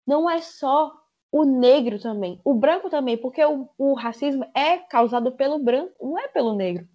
[0.06, 0.92] Não é só
[1.32, 6.18] o negro também, o branco também, porque o, o racismo é causado pelo branco, não
[6.18, 6.88] é pelo negro.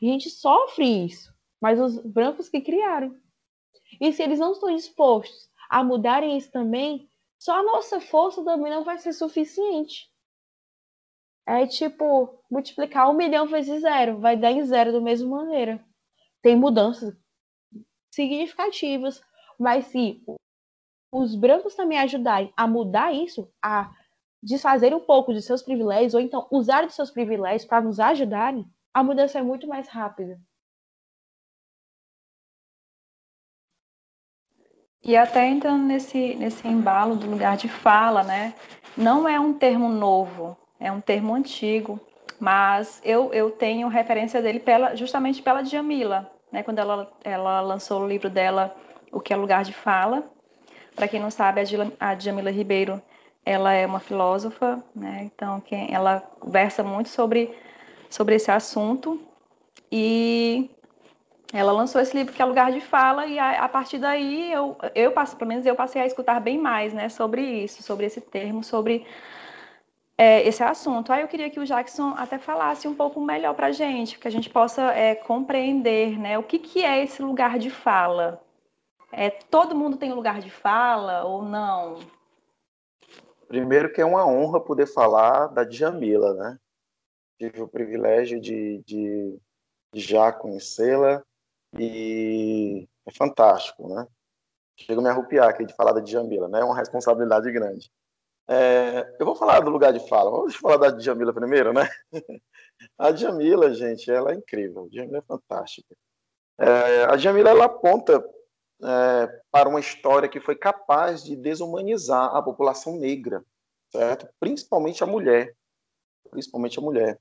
[0.00, 3.14] A gente sofre isso, mas os brancos que criaram.
[4.00, 8.72] E se eles não estão dispostos a mudarem isso também, só a nossa força também
[8.72, 10.09] não vai ser suficiente.
[11.52, 15.84] É tipo multiplicar um milhão vezes zero, vai dar em zero da mesma maneira.
[16.40, 17.12] Tem mudanças
[18.14, 19.20] significativas,
[19.58, 20.22] mas se
[21.12, 23.92] os brancos também ajudarem a mudar isso, a
[24.40, 28.64] desfazer um pouco de seus privilégios, ou então usar de seus privilégios para nos ajudarem,
[28.94, 30.40] a mudança é muito mais rápida.
[35.02, 38.54] E até entrando nesse, nesse embalo do lugar de fala, né?
[38.96, 42.00] Não é um termo novo, é um termo antigo,
[42.40, 46.62] mas eu, eu tenho referência dele pela, justamente pela Djamila, né?
[46.62, 48.74] Quando ela, ela lançou o livro dela,
[49.12, 50.24] O que é Lugar de Fala.
[50.96, 51.60] Para quem não sabe,
[52.00, 53.00] a Djamila Ribeiro,
[53.44, 55.30] ela é uma filósofa, né?
[55.32, 57.54] Então, quem, ela versa muito sobre
[58.10, 59.20] sobre esse assunto.
[59.90, 60.68] E
[61.52, 64.76] Ela lançou esse livro que é Lugar de Fala e a, a partir daí eu,
[64.94, 68.20] eu passo, pelo menos eu passei a escutar bem mais, né, sobre isso, sobre esse
[68.20, 69.04] termo, sobre
[70.20, 71.10] é, esse assunto.
[71.10, 74.28] Aí eu queria que o Jackson até falasse um pouco melhor para a gente, que
[74.28, 78.38] a gente possa é, compreender, né, o que, que é esse lugar de fala.
[79.10, 82.00] É, todo mundo tem um lugar de fala ou não?
[83.48, 86.58] Primeiro que é uma honra poder falar da Djamila, né?
[87.38, 89.38] Tive o privilégio de, de,
[89.90, 91.22] de já conhecê-la
[91.78, 94.06] e é fantástico, né?
[94.76, 96.60] Chego a me arrupiar aqui de falar da Djamila, né?
[96.60, 97.90] É uma responsabilidade grande.
[98.50, 100.30] É, eu vou falar do lugar de fala.
[100.30, 101.88] Vamos falar da Djamila primeiro, né?
[102.98, 104.84] A Djamila, gente, ela é incrível.
[104.84, 105.94] A Djamila é fantástica.
[106.58, 108.22] É, a Djamila, ela aponta
[108.82, 113.44] é, para uma história que foi capaz de desumanizar a população negra,
[113.90, 114.28] certo?
[114.38, 115.54] Principalmente a mulher.
[116.30, 117.20] Principalmente a mulher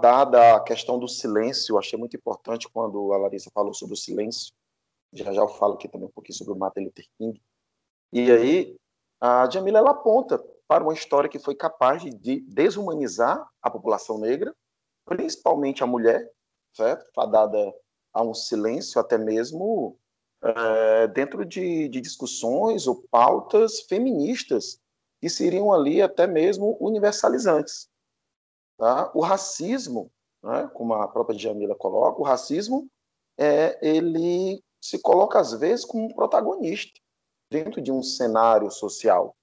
[0.00, 4.52] dada a questão do silêncio, achei muito importante quando a Larissa falou sobre o silêncio.
[5.12, 7.40] Já já eu falo aqui também um pouquinho sobre o Martin Luther King.
[8.12, 8.76] E aí,
[9.22, 14.52] a Jamila ela aponta para uma história que foi capaz de desumanizar a população negra,
[15.04, 16.28] principalmente a mulher,
[16.72, 17.08] certo?
[17.14, 17.72] Fadada
[18.12, 19.96] a um silêncio, até mesmo
[20.42, 24.80] é, dentro de, de discussões ou pautas feministas
[25.20, 27.88] que seriam ali até mesmo universalizantes.
[28.76, 29.08] Tá?
[29.14, 30.10] O racismo,
[30.42, 32.90] né, como a própria Djamila coloca, o racismo
[33.38, 37.01] é, ele se coloca às vezes como um protagonista
[37.52, 39.36] dentro de um cenário social.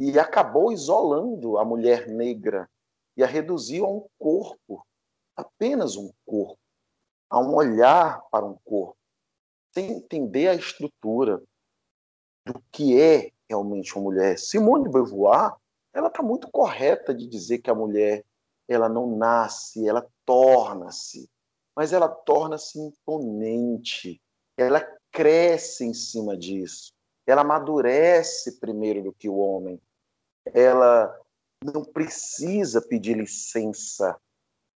[0.00, 2.70] E acabou isolando a mulher negra
[3.16, 4.86] e a reduziu a um corpo,
[5.36, 6.58] apenas um corpo,
[7.28, 8.96] a um olhar para um corpo,
[9.74, 11.42] sem entender a estrutura
[12.46, 14.38] do que é realmente uma mulher.
[14.38, 15.54] Simone de Beauvoir,
[15.92, 18.24] ela está muito correta de dizer que a mulher
[18.68, 21.28] ela não nasce, ela torna-se,
[21.76, 24.20] mas ela torna-se imponente,
[24.56, 24.80] ela
[25.10, 26.92] cresce em cima disso,
[27.32, 29.80] ela amadurece primeiro do que o homem,
[30.46, 31.18] ela
[31.64, 34.16] não precisa pedir licença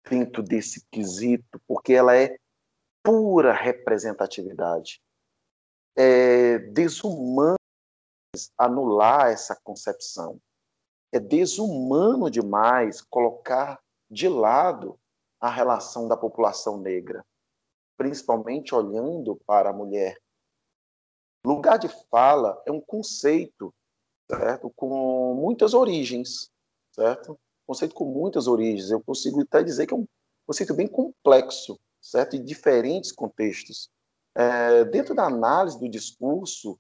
[0.09, 2.37] dentro desse quesito, porque ela é
[3.01, 5.01] pura representatividade.
[5.95, 7.55] É desumano
[8.57, 10.39] anular essa concepção
[11.13, 13.79] é desumano demais colocar
[14.09, 14.99] de lado
[15.39, 17.23] a relação da população negra,
[17.95, 20.19] principalmente olhando para a mulher.
[21.45, 23.73] Lugar de fala é um conceito,
[24.31, 26.49] certo, com muitas origens,
[26.91, 27.37] certo?
[27.67, 28.89] Conceito com muitas origens.
[28.89, 30.07] Eu consigo até dizer que é um
[30.47, 33.89] conceito bem complexo, certo, em diferentes contextos.
[34.35, 36.79] É, dentro da análise do discurso,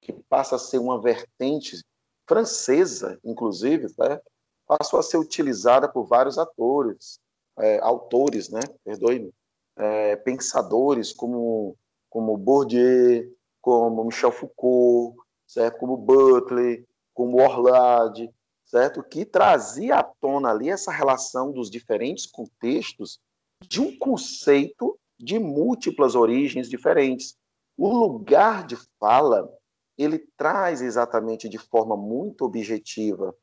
[0.00, 1.80] que passa a ser uma vertente
[2.26, 4.20] francesa, inclusive, né,
[4.66, 7.20] passou a ser utilizada por vários atores,
[7.58, 9.32] é, autores, né, perdoe-me,
[9.76, 11.76] é, pensadores como,
[12.08, 15.78] como Bourdieu, como Michel Foucault, certo?
[15.78, 16.84] como Butler,
[17.14, 18.28] como Orlade,
[18.64, 19.02] certo?
[19.02, 23.18] que trazia à tona ali essa relação dos diferentes contextos
[23.62, 27.36] de um conceito de múltiplas origens diferentes.
[27.78, 29.48] O lugar de fala
[29.96, 33.34] ele traz exatamente de forma muito objetiva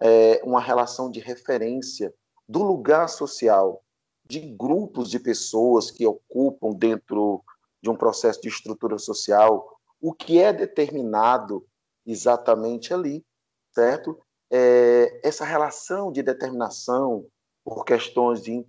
[0.00, 2.12] é, uma relação de referência
[2.48, 3.82] do lugar social,
[4.26, 7.44] de grupos de pessoas que ocupam dentro
[7.82, 11.66] de um processo de estrutura social, o que é determinado
[12.06, 13.24] exatamente ali,
[13.72, 14.20] certo?
[14.50, 17.26] É, essa relação de determinação
[17.64, 18.64] por questões de,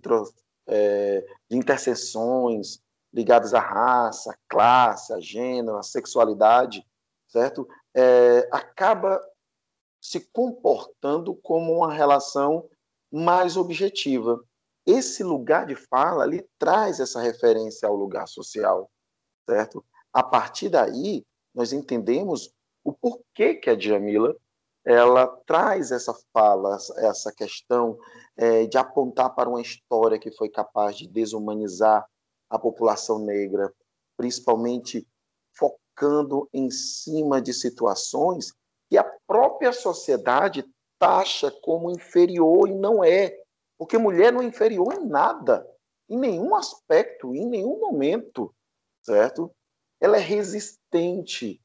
[0.66, 2.80] é, de interseções
[3.12, 6.86] ligadas à raça, à classe, a gênero, à sexualidade,
[7.28, 7.66] certo?
[7.94, 9.20] É, acaba
[10.00, 12.68] se comportando como uma relação
[13.10, 14.42] mais objetiva.
[14.86, 18.90] Esse lugar de fala ali traz essa referência ao lugar social,
[19.48, 19.84] certo?
[20.12, 21.24] A partir daí,
[21.54, 22.52] nós entendemos
[22.84, 24.36] o porquê que a Djamila
[24.84, 27.98] ela traz essa fala, essa questão
[28.36, 32.06] é, de apontar para uma história que foi capaz de desumanizar
[32.48, 33.72] a população negra,
[34.16, 35.06] principalmente
[35.54, 38.52] focando em cima de situações
[38.88, 40.64] que a própria sociedade
[40.98, 43.38] taxa como inferior e não é.
[43.78, 45.66] Porque mulher não é inferior em nada,
[46.08, 48.54] em nenhum aspecto, em nenhum momento,
[49.02, 49.50] certo?
[50.00, 51.60] Ela é resistente,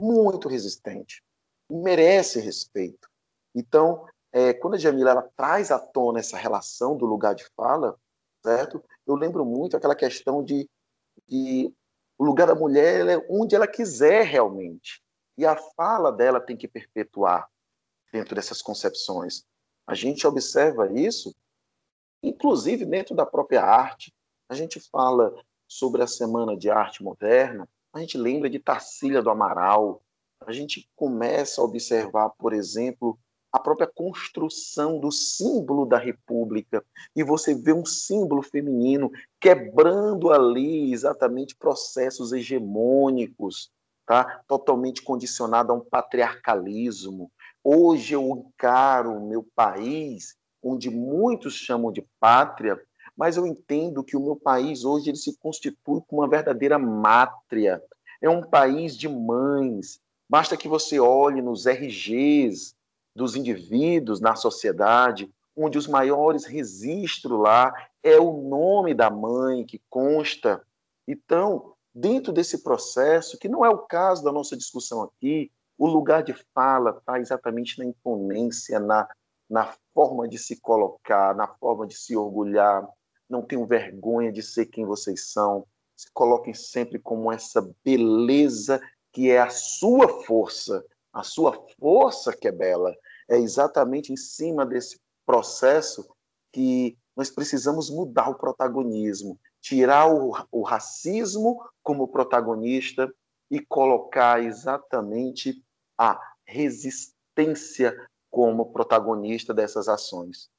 [0.00, 1.22] muito resistente,
[1.70, 3.08] merece respeito.
[3.54, 7.98] Então, é, quando a Jamila ela traz à tona essa relação do lugar de fala,
[8.42, 8.82] certo?
[9.06, 10.68] Eu lembro muito aquela questão de,
[11.28, 11.72] de
[12.18, 15.02] o lugar da mulher é onde ela quiser realmente.
[15.36, 17.48] E a fala dela tem que perpetuar
[18.12, 19.44] dentro dessas concepções.
[19.86, 21.34] A gente observa isso,
[22.22, 24.14] inclusive dentro da própria arte.
[24.48, 25.34] A gente fala
[25.72, 30.02] sobre a Semana de Arte Moderna, a gente lembra de Tarsília do Amaral,
[30.46, 33.18] a gente começa a observar, por exemplo,
[33.50, 36.84] a própria construção do símbolo da República,
[37.16, 39.10] e você vê um símbolo feminino
[39.40, 43.70] quebrando ali exatamente processos hegemônicos,
[44.06, 44.42] tá?
[44.46, 47.30] totalmente condicionado a um patriarcalismo.
[47.64, 52.78] Hoje eu encaro o meu país, onde muitos chamam de pátria,
[53.16, 57.82] mas eu entendo que o meu país hoje ele se constitui como uma verdadeira mátria.
[58.20, 60.00] É um país de mães.
[60.28, 62.74] Basta que você olhe nos RGs
[63.14, 69.80] dos indivíduos na sociedade, onde os maiores registros lá é o nome da mãe que
[69.90, 70.62] consta.
[71.06, 76.22] Então, dentro desse processo, que não é o caso da nossa discussão aqui, o lugar
[76.22, 79.08] de fala está exatamente na imponência, na,
[79.48, 82.88] na forma de se colocar, na forma de se orgulhar.
[83.32, 85.66] Não tenham vergonha de ser quem vocês são.
[85.96, 88.78] Se coloquem sempre como essa beleza
[89.10, 92.94] que é a sua força, a sua força que é bela.
[93.30, 96.06] É exatamente em cima desse processo
[96.52, 103.10] que nós precisamos mudar o protagonismo, tirar o, o racismo como protagonista
[103.50, 105.64] e colocar exatamente
[105.96, 107.96] a resistência
[108.30, 110.50] como protagonista dessas ações.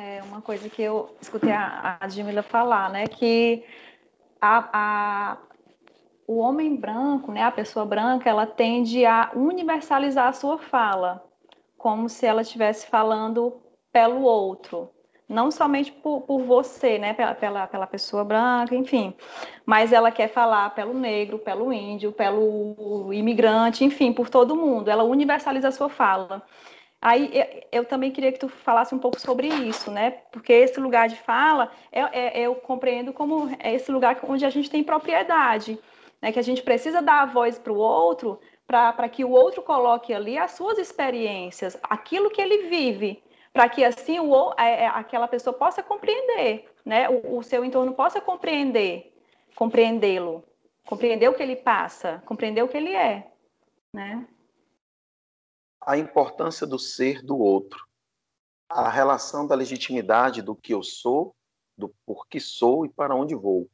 [0.00, 3.64] É uma coisa que eu escutei a, a Jamila falar, né, que
[4.40, 5.38] a, a,
[6.24, 11.26] o homem branco, né, a pessoa branca, ela tende a universalizar a sua fala,
[11.76, 13.60] como se ela estivesse falando
[13.92, 14.88] pelo outro,
[15.28, 19.12] não somente por, por você, né, pela, pela, pela, pessoa branca, enfim,
[19.66, 24.88] mas ela quer falar pelo negro, pelo índio, pelo imigrante, enfim, por todo mundo.
[24.88, 26.46] Ela universaliza a sua fala.
[27.00, 27.30] Aí
[27.70, 30.10] eu também queria que tu falasse um pouco sobre isso, né?
[30.32, 34.50] Porque esse lugar de fala, é, é, eu compreendo como é esse lugar onde a
[34.50, 35.78] gente tem propriedade,
[36.20, 36.32] né?
[36.32, 40.12] Que a gente precisa dar a voz para o outro, para que o outro coloque
[40.12, 43.22] ali as suas experiências, aquilo que ele vive,
[43.52, 47.08] para que assim o, é, é, aquela pessoa possa compreender, né?
[47.08, 49.14] O, o seu entorno possa compreender,
[49.54, 50.42] compreendê-lo,
[50.84, 53.24] compreender o que ele passa, compreender o que ele é,
[53.94, 54.26] né?
[55.88, 57.88] A importância do ser do outro,
[58.68, 61.34] a relação da legitimidade do que eu sou,
[61.78, 63.70] do por que sou e para onde vou.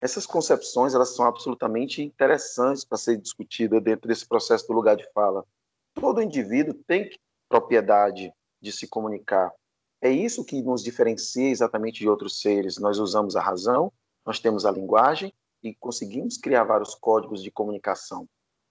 [0.00, 5.10] Essas concepções elas são absolutamente interessantes para ser discutida dentro desse processo do lugar de
[5.12, 5.44] fala.
[5.92, 7.10] Todo indivíduo tem
[7.48, 9.52] propriedade de se comunicar.
[10.00, 12.78] É isso que nos diferencia exatamente de outros seres.
[12.78, 13.92] Nós usamos a razão,
[14.24, 18.28] nós temos a linguagem e conseguimos criar vários códigos de comunicação.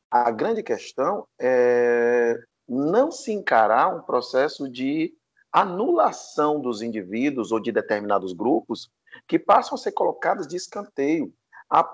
[0.10, 5.14] A grande questão é não se encarar um processo de
[5.52, 8.90] anulação dos indivíduos ou de determinados grupos
[9.28, 11.34] que passam a ser colocados de escanteio.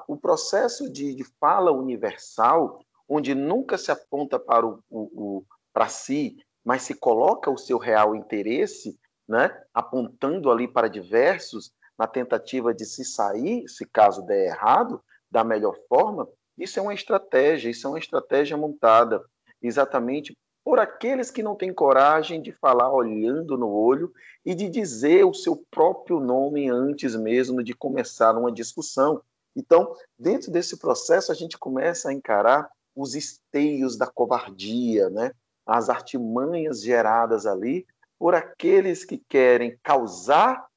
[0.08, 5.88] o processo de, de, fala universal, onde nunca se aponta para, o, o, o, para
[5.88, 12.74] si, mas se coloca o seu real interesse, né, apontando ali para diversos, na tentativa
[12.74, 17.88] de se sair, se caso der errado, da melhor forma, isso é uma estratégia, isso
[17.88, 19.24] é uma estratégia montada
[19.62, 24.14] exatamente por aqueles que não têm coragem de falar olhando no olho
[24.46, 29.22] e de dizer o seu próprio nome antes mesmo de começar uma discussão.
[29.56, 35.32] Então, dentro desse processo, a gente começa a encarar os esteios da covardia, né?
[35.66, 37.86] as artimanhas geradas ali
[38.20, 40.68] por aqueles que querem causar,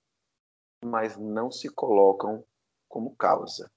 [0.83, 2.45] mas não se colocam
[2.89, 3.71] como causa.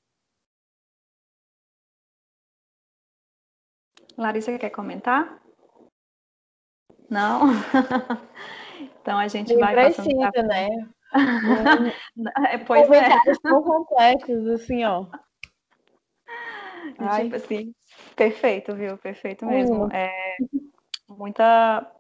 [4.18, 5.47] Larissa quer comentar?
[7.10, 7.42] Não?
[9.02, 10.68] então a gente vai precisa, passando né?
[12.52, 13.10] é, pois é.
[13.42, 15.06] tão complexos, assim, ó.
[17.00, 17.24] Ai.
[17.24, 17.74] Tipo assim,
[18.16, 18.98] perfeito, viu?
[18.98, 19.86] Perfeito mesmo.
[19.86, 19.90] Hum.
[19.92, 20.38] É,
[21.10, 21.92] muita,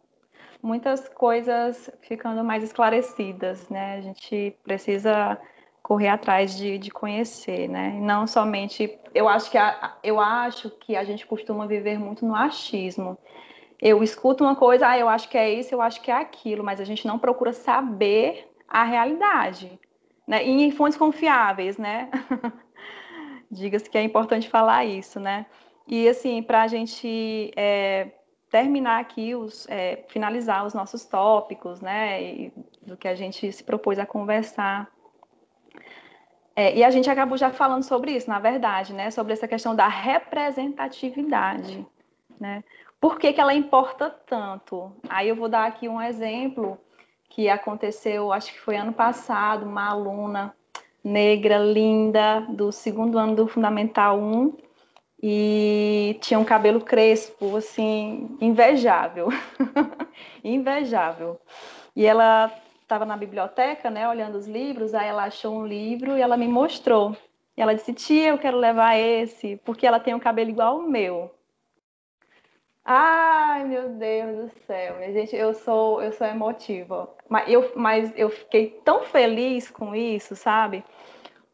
[0.62, 3.97] muitas coisas ficando mais esclarecidas, né?
[3.97, 5.39] A gente precisa
[5.82, 7.97] correr atrás de, de conhecer, né?
[8.01, 12.36] Não somente, eu acho que a, eu acho que a gente costuma viver muito no
[12.36, 13.18] achismo
[13.82, 16.64] eu escuto uma coisa, ah, eu acho que é isso, eu acho que é aquilo,
[16.64, 19.80] mas a gente não procura saber a realidade,
[20.28, 20.46] né?
[20.46, 22.10] E em fontes confiáveis, né?
[23.50, 25.46] Diga-se que é importante falar isso, né?
[25.88, 28.12] E assim, para a gente é,
[28.50, 32.22] terminar aqui, os, é, finalizar os nossos tópicos, né?
[32.22, 34.92] E do que a gente se propôs a conversar.
[36.56, 39.12] É, e a gente acabou já falando sobre isso, na verdade, né?
[39.12, 41.86] Sobre essa questão da representatividade,
[42.40, 42.64] né?
[43.00, 44.91] Por que, que ela importa tanto?
[45.08, 46.78] Aí eu vou dar aqui um exemplo
[47.30, 50.56] que aconteceu, acho que foi ano passado, uma aluna
[51.04, 54.58] negra, linda, do segundo ano do Fundamental 1,
[55.22, 59.30] e tinha um cabelo crespo, assim, invejável.
[60.43, 61.39] invejável.
[61.95, 66.22] E ela estava na biblioteca, né, olhando os livros, aí ela achou um livro e
[66.22, 67.16] ela me mostrou.
[67.56, 70.82] E ela disse: "Tia, eu quero levar esse, porque ela tem um cabelo igual ao
[70.82, 71.32] meu".
[72.90, 77.14] Ai, meu Deus do céu, minha gente, eu sou eu sou emotiva.
[77.28, 80.86] Mas eu, mas eu fiquei tão feliz com isso, sabe?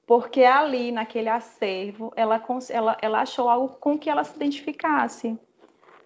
[0.06, 5.36] Porque ali naquele acervo ela, ela, ela achou algo com que ela se identificasse,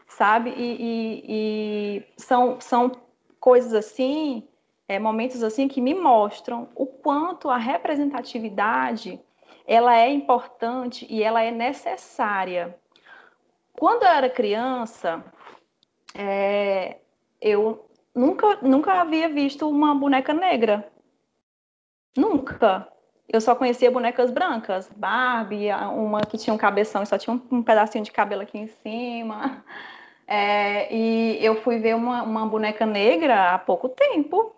[0.07, 0.51] sabe?
[0.51, 2.89] E, e, e são, são
[3.37, 4.47] coisas assim
[4.87, 9.19] é, momentos assim que me mostram o quanto a representatividade
[9.67, 12.79] ela é importante e ela é necessária.
[13.77, 15.23] Quando eu era criança,
[16.15, 16.97] é,
[17.39, 20.91] eu nunca, nunca havia visto uma boneca negra.
[22.17, 22.87] Nunca.
[23.29, 27.57] Eu só conhecia bonecas brancas, Barbie, uma que tinha um cabeção e só tinha um,
[27.57, 29.63] um pedacinho de cabelo aqui em cima.
[30.29, 34.53] É, e eu fui ver uma, uma boneca negra há pouco tempo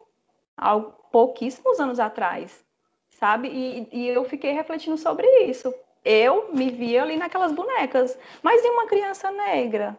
[0.57, 2.65] há pouquíssimos anos atrás,
[3.07, 3.49] sabe?
[3.49, 5.71] E, e eu fiquei refletindo sobre isso.
[6.03, 9.97] Eu me via ali naquelas bonecas, mas e uma criança negra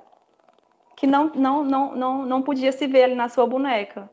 [0.96, 4.10] que não, não, não, não, não podia se ver ali na sua boneca,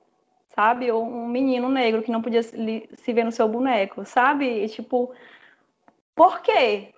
[0.55, 0.89] sabe?
[0.89, 4.63] Ou um menino negro que não podia se, ver no seu boneco, sabe?
[4.63, 5.13] E, tipo,
[6.15, 6.93] por quê?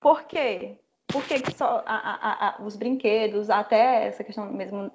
[0.00, 0.78] Por quê?
[1.06, 4.90] Por que, que só a, a, a, os brinquedos, até essa questão mesmo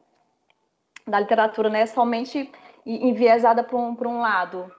[1.08, 1.86] da literatura, né?
[1.86, 2.52] Somente
[2.84, 4.72] enviesada para um, um lado.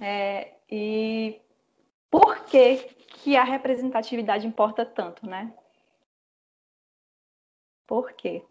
[0.00, 1.40] É, e
[2.10, 5.56] por que, que a representatividade importa tanto, né?
[7.86, 8.44] Por quê?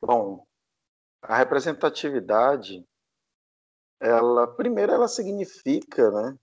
[0.00, 0.46] Bom,
[1.22, 2.86] a representatividade,
[4.00, 6.38] ela primeiro ela significa, né,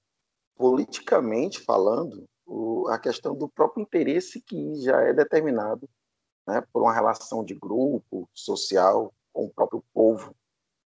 [0.55, 5.89] politicamente falando, o, a questão do próprio interesse que já é determinado,
[6.47, 10.35] né, por uma relação de grupo social, com o próprio povo,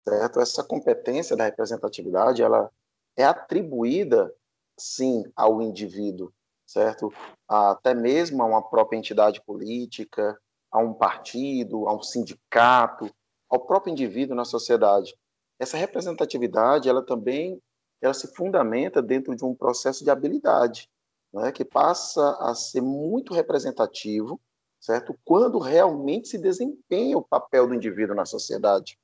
[0.07, 0.41] certo?
[0.41, 2.71] Essa competência da representatividade, ela
[3.17, 4.35] é atribuída,
[4.79, 6.33] sim, ao indivíduo,
[6.67, 7.13] certo?
[7.49, 10.39] Até mesmo a uma própria entidade política,
[10.71, 13.11] a um partido, a um sindicato,
[13.49, 15.15] ao próprio indivíduo na sociedade.
[15.59, 17.61] Essa representatividade, ela também
[18.01, 20.91] ela se fundamenta dentro de um processo de habilidade,
[21.33, 24.39] né, que passa a ser muito representativo
[24.85, 25.19] certo?
[25.25, 28.99] Quando realmente se desempenha o papel do indivíduo na sociedade.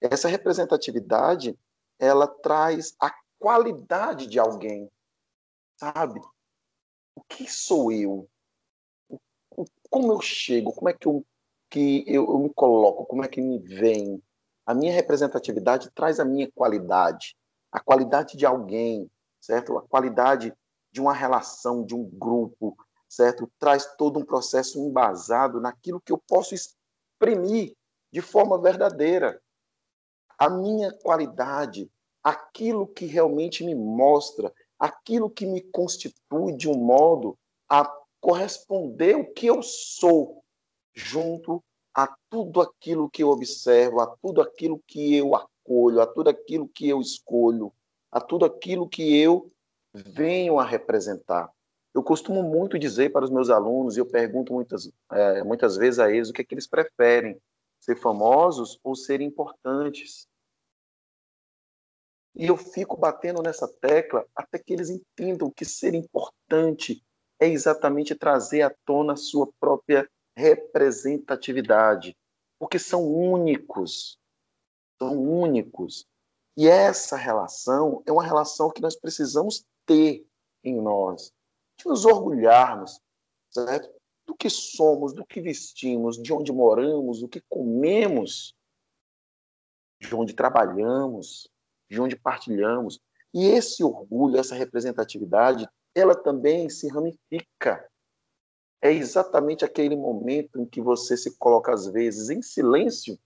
[0.00, 1.58] Essa representatividade,
[1.98, 4.90] ela traz a qualidade de alguém,
[5.76, 6.20] sabe?
[7.14, 8.28] O que sou eu?
[9.90, 10.72] Como eu chego?
[10.72, 11.24] Como é que eu,
[11.70, 13.06] que eu, eu me coloco?
[13.06, 14.22] Como é que me vem?
[14.66, 17.36] A minha representatividade traz a minha qualidade,
[17.70, 19.10] a qualidade de alguém,
[19.40, 19.78] certo?
[19.78, 20.52] A qualidade
[20.90, 22.76] de uma relação, de um grupo,
[23.08, 23.50] certo?
[23.58, 27.76] Traz todo um processo embasado naquilo que eu posso exprimir
[28.12, 29.40] de forma verdadeira.
[30.38, 31.90] A minha qualidade,
[32.22, 37.38] aquilo que realmente me mostra, aquilo que me constitui de um modo
[37.68, 37.90] a
[38.20, 40.42] corresponder o que eu sou
[40.94, 41.62] junto
[41.94, 46.68] a tudo aquilo que eu observo, a tudo aquilo que eu acolho, a tudo aquilo
[46.68, 47.72] que eu escolho,
[48.10, 49.50] a tudo aquilo que eu
[49.94, 51.50] venho a representar.
[51.94, 55.98] Eu costumo muito dizer para os meus alunos, e eu pergunto muitas, é, muitas vezes
[55.98, 57.40] a eles o que, é que eles preferem,
[57.80, 60.28] ser famosos ou ser importantes.
[62.36, 67.02] E eu fico batendo nessa tecla até que eles entendam que ser importante
[67.40, 72.14] é exatamente trazer à tona a sua própria representatividade,
[72.58, 74.18] porque são únicos,
[75.00, 76.06] são únicos.
[76.56, 80.26] E essa relação é uma relação que nós precisamos ter
[80.62, 81.32] em nós
[81.78, 83.00] de nos orgulharmos
[83.50, 83.94] certo?
[84.26, 88.54] do que somos, do que vestimos, de onde moramos, do que comemos,
[90.00, 91.48] de onde trabalhamos,
[91.88, 93.00] de onde partilhamos.
[93.32, 97.88] E esse orgulho, essa representatividade, ela também se ramifica.
[98.80, 103.18] É exatamente aquele momento em que você se coloca, às vezes, em silêncio,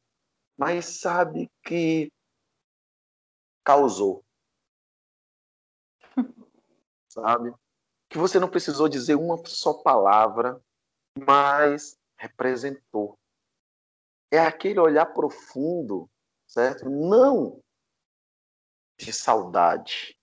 [0.57, 2.11] mas sabe que
[3.65, 4.25] causou.
[7.09, 7.55] sabe?
[8.11, 10.61] que você não precisou dizer uma só palavra,
[11.17, 13.17] mas representou.
[14.33, 16.11] É aquele olhar profundo,
[16.47, 16.91] certo?
[16.91, 17.63] Não
[19.05, 20.17] de saudade,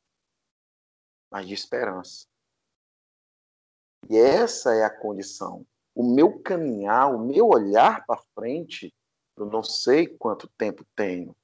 [1.32, 2.28] mas de esperança.
[4.10, 5.66] E essa é a condição.
[5.94, 8.94] O meu caminhar, o meu olhar para frente
[9.36, 11.36] Eu não sei quanto tempo tenho,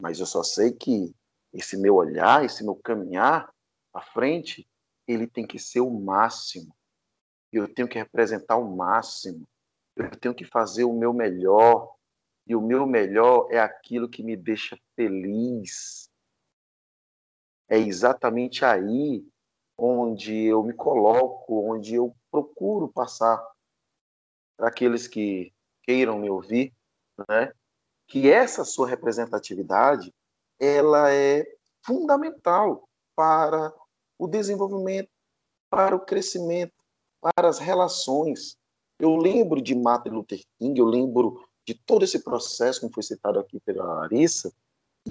[0.00, 1.14] mas eu só sei que
[1.52, 3.50] esse meu olhar, esse meu caminhar
[3.94, 4.68] à frente,
[5.08, 6.74] ele tem que ser o máximo.
[7.50, 9.48] Eu tenho que representar o máximo.
[9.94, 11.94] Eu tenho que fazer o meu melhor.
[12.46, 16.10] E o meu melhor é aquilo que me deixa feliz.
[17.68, 19.26] É exatamente aí
[19.76, 23.44] onde eu me coloco, onde eu procuro passar
[24.56, 25.52] para aqueles que
[25.82, 26.72] queiram me ouvir,
[27.28, 27.52] né?
[28.08, 30.14] Que essa sua representatividade,
[30.58, 31.44] ela é
[31.84, 33.72] fundamental para
[34.18, 35.10] o desenvolvimento,
[35.68, 36.72] para o crescimento,
[37.20, 38.56] para as relações.
[38.98, 43.38] Eu lembro de Martin Luther King, eu lembro de todo esse processo, como foi citado
[43.38, 44.52] aqui pela Larissa,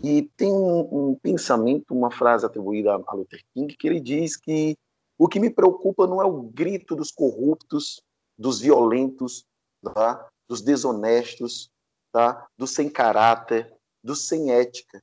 [0.03, 4.77] e tem um, um pensamento, uma frase atribuída a Luther King, que ele diz que
[5.17, 8.01] o que me preocupa não é o grito dos corruptos,
[8.37, 9.45] dos violentos,
[9.81, 10.29] tá?
[10.47, 11.71] dos desonestos,
[12.11, 12.47] tá?
[12.57, 13.73] dos sem caráter,
[14.03, 15.01] dos sem ética.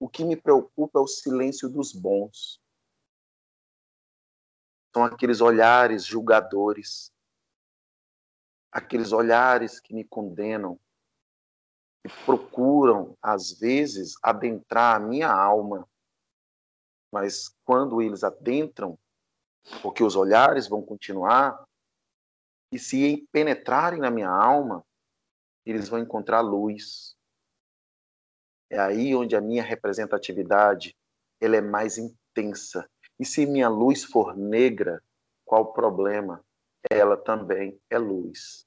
[0.00, 2.60] O que me preocupa é o silêncio dos bons.
[4.94, 7.10] São aqueles olhares julgadores,
[8.70, 10.78] aqueles olhares que me condenam,
[12.04, 15.88] que procuram, às vezes, adentrar a minha alma.
[17.12, 18.98] Mas quando eles adentram,
[19.82, 21.64] porque os olhares vão continuar,
[22.72, 24.84] e se penetrarem na minha alma,
[25.64, 27.14] eles vão encontrar luz.
[28.70, 30.96] É aí onde a minha representatividade
[31.40, 32.88] ela é mais intensa.
[33.20, 35.02] E se minha luz for negra,
[35.44, 36.42] qual o problema?
[36.90, 38.66] Ela também é luz.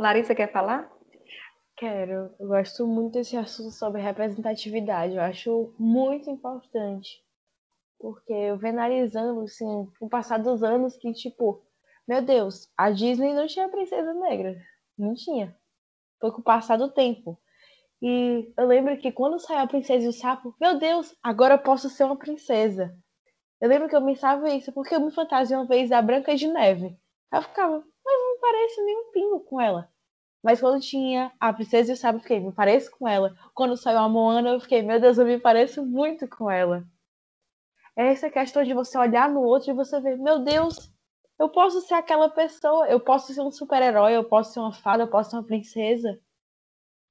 [0.00, 0.90] Larissa quer falar?
[1.76, 2.34] Quero.
[2.40, 5.14] Eu gosto muito desse assunto sobre representatividade.
[5.14, 7.22] Eu acho muito importante.
[7.98, 11.62] Porque eu venho analisando, assim, com o passar dos anos, que, tipo,
[12.08, 14.56] meu Deus, a Disney não tinha princesa negra.
[14.96, 15.54] Não tinha.
[16.18, 17.38] Foi com o passar do tempo.
[18.00, 21.58] E eu lembro que quando saiu a Princesa e o Sapo, meu Deus, agora eu
[21.58, 22.96] posso ser uma princesa.
[23.60, 26.48] Eu lembro que eu pensava isso, porque eu me fantasiei uma vez da Branca de
[26.48, 26.98] Neve.
[27.30, 27.84] Eu ficava,
[28.40, 29.88] parece nem um pingo com ela.
[30.42, 33.36] Mas quando tinha a Princesa e o Sábio, eu fiquei, me pareço com ela.
[33.54, 36.84] Quando saiu a Moana, eu fiquei, meu Deus, eu me pareço muito com ela.
[37.96, 40.90] É essa questão de você olhar no outro e você ver, meu Deus,
[41.38, 45.02] eu posso ser aquela pessoa, eu posso ser um super-herói, eu posso ser uma fada,
[45.02, 46.18] eu posso ser uma princesa.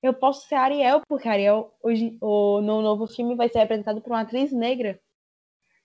[0.01, 4.11] Eu posso ser Ariel, porque Ariel hoje, o, no novo filme vai ser representado por
[4.11, 4.99] uma atriz negra.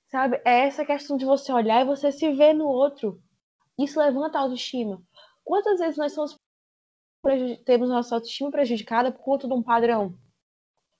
[0.08, 0.40] Sabe?
[0.44, 3.20] É essa questão de você olhar e você se ver no outro.
[3.78, 5.02] Isso levanta a autoestima.
[5.44, 6.36] Quantas vezes nós somos
[7.64, 10.14] temos nossa autoestima prejudicada por conta de um padrão?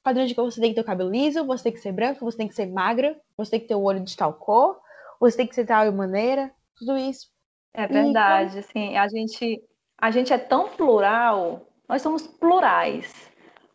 [0.03, 2.25] Padrão de que você tem que ter o cabelo liso, você tem que ser branco,
[2.25, 4.81] você tem que ser magra, você tem que ter o olho de tal cor,
[5.21, 7.29] você tem que ser tal maneira, tudo isso.
[7.73, 9.63] É verdade, e, assim, a gente,
[9.99, 13.31] a gente é tão plural, nós somos plurais,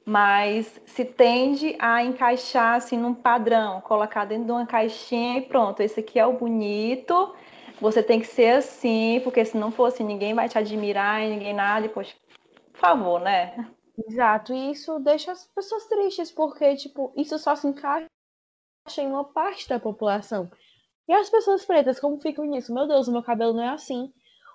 [0.05, 5.81] mas se tende a encaixar assim num padrão, colocar dentro de uma caixinha e pronto,
[5.81, 7.35] esse aqui é o bonito,
[7.79, 11.29] você tem que ser assim, porque se não for assim, ninguém vai te admirar e
[11.29, 12.15] ninguém nada, e poxa,
[12.71, 13.69] por favor, né?
[14.07, 18.07] Exato, e isso deixa as pessoas tristes, porque, tipo, isso só se encaixa
[18.97, 20.49] em uma parte da população.
[21.07, 22.73] E as pessoas pretas, como ficam nisso?
[22.73, 24.13] Meu Deus, o meu cabelo não é assim.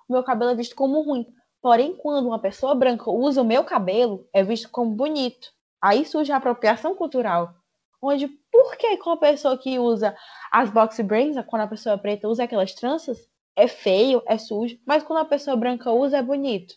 [0.09, 1.27] O meu cabelo é visto como ruim.
[1.61, 5.49] Porém, quando uma pessoa branca usa o meu cabelo, é visto como bonito.
[5.83, 7.55] Aí surge a apropriação cultural.
[8.01, 10.17] Onde, por que com a pessoa que usa
[10.53, 15.03] as box brains, quando a pessoa preta usa aquelas tranças, é feio, é sujo, mas
[15.03, 16.77] quando a pessoa branca usa, é bonito?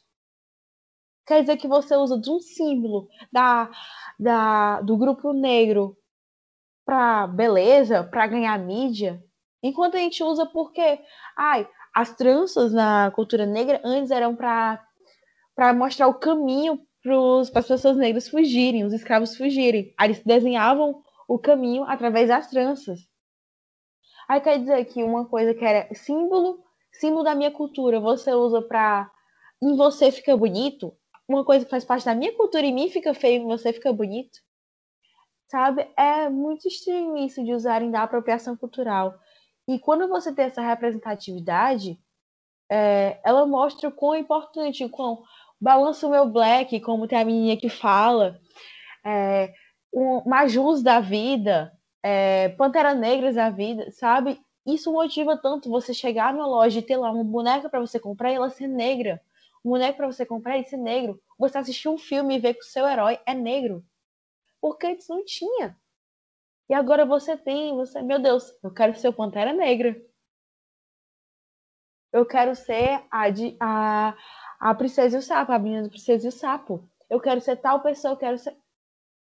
[1.28, 3.70] Quer dizer que você usa de um símbolo da,
[4.20, 5.96] da, do grupo negro
[6.84, 9.24] para beleza, para ganhar mídia,
[9.62, 11.00] enquanto a gente usa porque,
[11.38, 14.84] ai, as tranças na cultura negra antes eram para
[15.56, 19.92] para mostrar o caminho para as pessoas negras fugirem, os escravos fugirem.
[19.98, 23.00] Aí eles desenhavam o caminho através das tranças.
[24.28, 28.62] Aí quer dizer que uma coisa que era símbolo, símbolo da minha cultura, você usa
[28.62, 29.12] pra.
[29.62, 30.96] Em você fica bonito.
[31.28, 33.92] Uma coisa que faz parte da minha cultura em mim fica feio, em você fica
[33.92, 34.40] bonito.
[35.50, 35.90] Sabe?
[35.98, 39.18] É muito estranho isso de usarem da apropriação cultural.
[39.68, 42.00] E quando você tem essa representatividade,
[42.70, 45.24] é, ela mostra o quão importante, o quão
[45.60, 48.40] balança o meu black, como tem a menina que fala.
[49.06, 49.54] É,
[49.94, 51.72] um, Majus da vida,
[52.04, 54.40] é, Pantera Negras da vida, sabe?
[54.66, 58.32] Isso motiva tanto você chegar numa loja e ter lá uma boneca para você comprar
[58.32, 59.22] e ela ser negra.
[59.64, 61.22] Um boneco para você comprar e ser negro.
[61.38, 63.84] Você assistir um filme e ver que o seu herói é negro.
[64.60, 65.78] Porque antes não tinha.
[66.70, 69.96] E agora você tem, você, meu Deus, eu quero ser o Pantera Negra.
[72.12, 74.16] Eu quero ser a, de, a,
[74.60, 76.90] a princesa e o sapo, a menina do princesa e o sapo.
[77.10, 78.58] Eu quero ser tal pessoa, eu quero ser.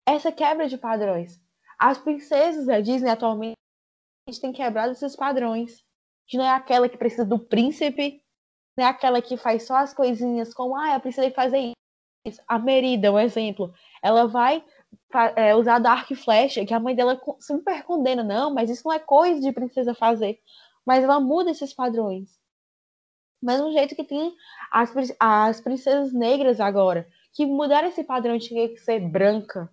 [0.06, 1.42] Essa quebra de padrões.
[1.80, 3.56] As princesas da Disney atualmente
[4.42, 5.84] têm quebrado esses padrões.
[6.28, 8.24] Que não é aquela que precisa do príncipe,
[8.78, 11.74] não é aquela que faz só as coisinhas como, ah, a princesa fazer
[12.26, 12.42] isso.
[12.48, 13.74] A Merida, um exemplo.
[14.02, 14.64] Ela vai
[15.36, 18.24] é, usar Dark Flash, que a mãe dela super condena.
[18.24, 20.40] Não, mas isso não é coisa de princesa fazer.
[20.86, 22.40] Mas ela muda esses padrões.
[23.42, 24.34] Mesmo jeito que tem
[24.72, 29.70] as, as princesas negras agora, que mudaram esse padrão de que ser branca.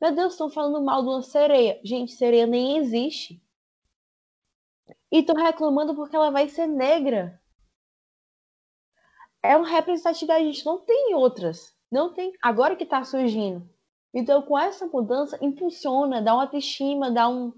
[0.00, 1.80] Meu Deus, estão falando mal de uma sereia.
[1.84, 3.42] Gente, sereia nem existe.
[5.10, 7.40] E estão reclamando porque ela vai ser negra.
[9.42, 11.74] É uma representatividade, a gente não tem outras.
[11.90, 12.32] Não tem.
[12.42, 13.68] Agora que está surgindo.
[14.12, 17.52] Então, com essa mudança, impulsiona, dá uma autoestima, dá um,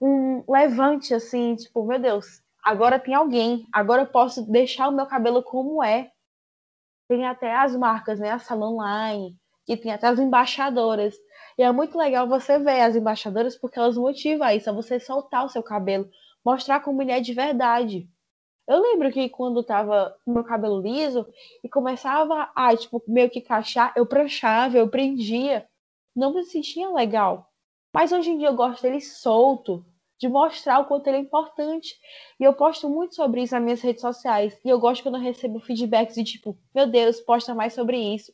[0.00, 5.06] um levante, assim, tipo, meu Deus, agora tem alguém, agora eu posso deixar o meu
[5.06, 6.12] cabelo como é.
[7.08, 8.30] Tem até as marcas, né?
[8.30, 9.36] A Salon Line,
[9.66, 11.14] que tem até as embaixadoras.
[11.60, 15.44] E é muito legal você ver as embaixadoras porque elas motivam isso, a você soltar
[15.44, 16.08] o seu cabelo,
[16.42, 18.08] mostrar como ele é de verdade.
[18.66, 21.28] Eu lembro que quando tava com meu cabelo liso
[21.62, 25.68] e começava a, tipo, meio que cachar, eu pranchava, eu prendia
[26.16, 27.50] não me sentia legal.
[27.94, 29.84] Mas hoje em dia eu gosto dele solto,
[30.18, 31.94] de mostrar o quanto ele é importante.
[32.40, 34.58] E eu posto muito sobre isso nas minhas redes sociais.
[34.64, 38.32] E eu gosto quando eu recebo feedbacks de tipo, meu Deus, posta mais sobre isso.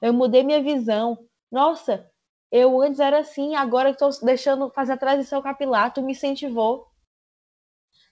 [0.00, 1.18] Eu mudei minha visão.
[1.50, 2.10] Nossa,
[2.52, 6.86] eu antes era assim, agora estou deixando fazer a transição capilar, tu me incentivou.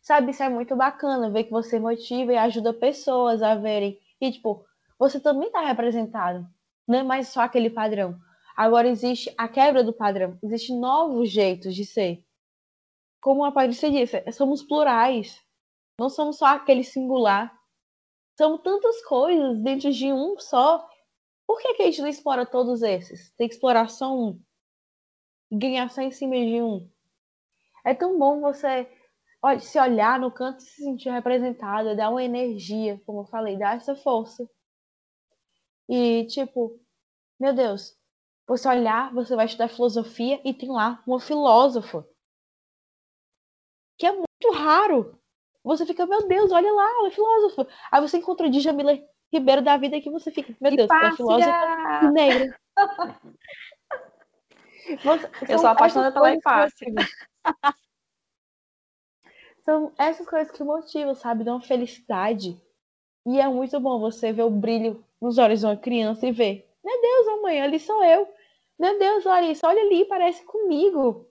[0.03, 4.01] Sabe, isso é muito bacana, ver que você motiva e ajuda pessoas a verem.
[4.21, 4.65] E, tipo,
[4.99, 6.47] você também está representado.
[6.89, 8.19] Não é mais só aquele padrão.
[8.57, 12.25] Agora existe a quebra do padrão, existem novos jeitos de ser.
[13.21, 15.39] Como a Patrícia disse, somos plurais,
[15.99, 17.55] não somos só aquele singular.
[18.39, 20.89] São tantas coisas dentro de um só.
[21.51, 23.33] Por que, que a gente não explora todos esses?
[23.33, 24.41] Tem que explorar só um.
[25.51, 26.89] Ganhar só em cima de um.
[27.85, 28.89] É tão bom você
[29.59, 33.77] se olhar no canto e se sentir representado, dar uma energia, como eu falei, dar
[33.77, 34.49] essa força.
[35.89, 36.81] E, tipo,
[37.37, 37.99] meu Deus,
[38.47, 42.07] você olhar, você vai estudar filosofia e tem lá uma filósofa.
[43.99, 45.21] Que é muito raro.
[45.65, 47.67] Você fica, meu Deus, olha lá, ela é filósofa.
[47.91, 48.97] Aí você encontra o Djamila
[49.32, 52.59] Ribeiro da vida que você fica, meu Deus, é filósofa negra.
[55.05, 56.86] Você, Eu sou apaixonada pela Hipácia.
[59.62, 61.44] São essas coisas que motivam, sabe?
[61.44, 62.61] Dão felicidade.
[63.27, 66.69] E é muito bom você ver o brilho nos olhos de uma criança e ver,
[66.82, 68.27] meu Deus, mamãe, ali sou eu.
[68.78, 71.31] Meu Deus, Larissa, olha ali, parece comigo.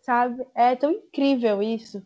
[0.00, 0.46] Sabe?
[0.54, 2.02] É tão incrível isso.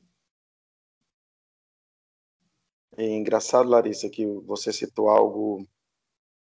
[2.97, 5.66] É engraçado, Larissa, que você citou algo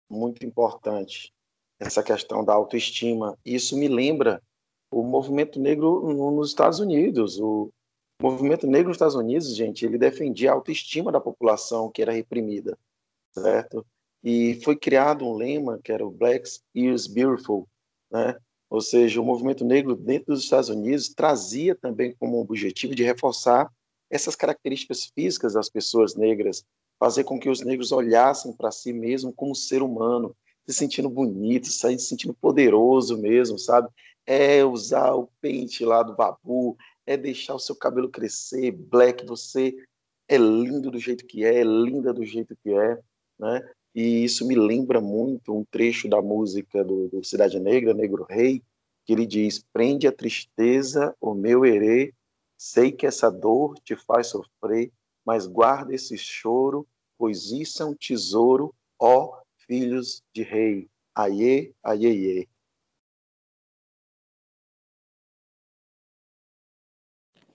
[0.09, 1.33] muito importante,
[1.81, 3.37] essa questão da autoestima.
[3.45, 4.43] Isso me lembra
[4.91, 6.01] o movimento negro
[6.31, 7.39] nos Estados Unidos.
[7.41, 7.71] O
[8.23, 12.79] movimento negro nos Estados Unidos, gente, ele defendia a autoestima da população que era reprimida,
[13.33, 13.85] certo?
[14.23, 17.69] e foi criado um lema que era o Blacks is Beautiful,
[18.11, 18.37] né?
[18.71, 23.73] Ou seja, o movimento negro dentro dos Estados Unidos trazia também como objetivo de reforçar
[24.11, 26.65] essas características físicas das pessoas negras,
[26.99, 30.35] fazer com que os negros olhassem para si mesmo como ser humano,
[30.67, 33.89] se sentindo bonito, se sentindo poderoso mesmo, sabe?
[34.27, 36.77] É usar o pente lá do babu,
[37.07, 39.75] é deixar o seu cabelo crescer, black, você
[40.29, 42.99] é lindo do jeito que é, é linda do jeito que é,
[43.39, 43.67] né?
[43.95, 48.63] e isso me lembra muito um trecho da música do, do Cidade Negra, Negro Rei,
[49.05, 52.13] que ele diz: Prende a tristeza, o meu herê,
[52.59, 54.93] sei que essa dor te faz sofrer,
[55.25, 56.87] mas guarda esse choro,
[57.17, 60.91] pois isso é um tesouro, ó filhos de rei.
[61.15, 62.47] Aie, aie, aie.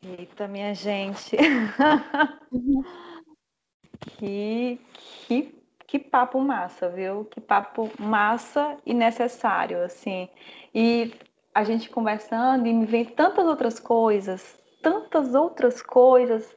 [0.01, 1.37] Eita, minha gente.
[4.17, 4.79] que,
[5.27, 5.63] que
[5.93, 7.23] que papo massa, viu?
[7.25, 10.27] Que papo massa e necessário, assim.
[10.73, 11.13] E
[11.53, 16.55] a gente conversando e me vem tantas outras coisas, tantas outras coisas,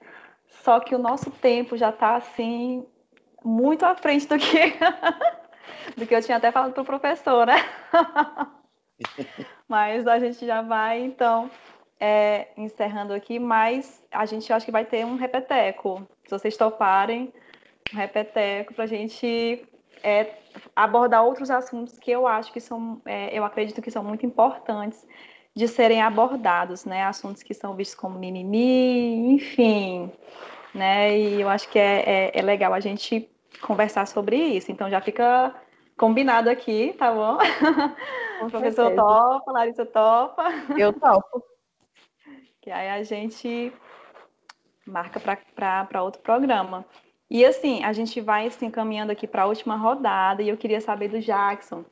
[0.48, 2.84] só que o nosso tempo já está assim
[3.44, 4.74] muito à frente do que
[5.96, 7.56] do que eu tinha até falado para o professor, né?
[9.68, 11.48] mas a gente já vai então
[12.00, 16.06] é, encerrando aqui, mas a gente acho que vai ter um repeteco.
[16.24, 17.32] Se vocês toparem,
[17.94, 19.64] um repeteco para a gente
[20.02, 20.34] é,
[20.74, 25.06] abordar outros assuntos que eu acho que são, é, eu acredito que são muito importantes
[25.56, 27.04] de serem abordados, né?
[27.04, 30.12] Assuntos que são vistos como mimimi, enfim.
[30.74, 31.18] né?
[31.18, 33.26] E eu acho que é, é, é legal a gente
[33.62, 34.70] conversar sobre isso.
[34.70, 35.54] Então já fica
[35.96, 37.38] combinado aqui, tá bom?
[38.42, 38.96] o professor certeza.
[38.96, 40.44] topa, Larissa topa.
[40.76, 41.42] Eu topo.
[42.60, 43.72] Que aí a gente
[44.84, 45.20] marca
[45.54, 46.84] para outro programa.
[47.30, 50.80] E assim, a gente vai se encaminhando aqui para a última rodada e eu queria
[50.80, 51.84] saber do Jackson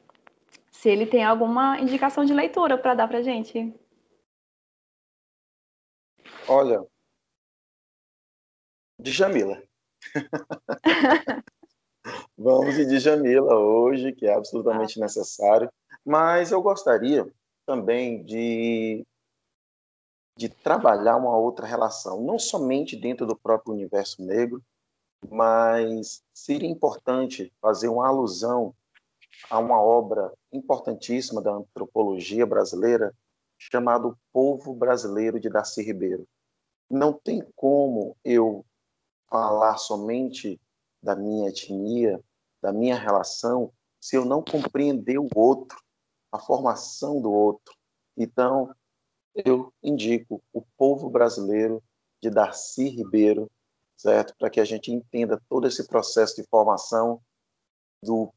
[0.75, 3.73] se ele tem alguma indicação de leitura para dar para gente.
[6.49, 6.85] Olha,
[9.01, 9.63] de Jamila.
[12.37, 15.05] Vamos de Jamila hoje, que é absolutamente ah.
[15.05, 15.73] necessário.
[16.05, 17.27] Mas eu gostaria
[17.65, 19.07] também de,
[20.37, 24.63] de trabalhar uma outra relação, não somente dentro do próprio universo negro,
[25.31, 28.75] mas seria importante fazer uma alusão
[29.51, 33.15] a uma obra importantíssima da antropologia brasileira
[33.59, 36.27] chamado Povo Brasileiro de Darcy Ribeiro.
[36.91, 38.65] Não tem como eu
[39.29, 40.61] falar somente
[41.03, 42.23] da minha etnia,
[42.63, 45.79] da minha relação, se eu não compreender o outro,
[46.31, 47.75] a formação do outro.
[48.17, 48.75] Então,
[49.35, 51.83] eu indico o povo brasileiro
[52.23, 53.51] de Darcy Ribeiro,
[53.97, 54.35] certo?
[54.39, 57.21] Para que a gente entenda todo esse processo de formação
[58.03, 58.33] do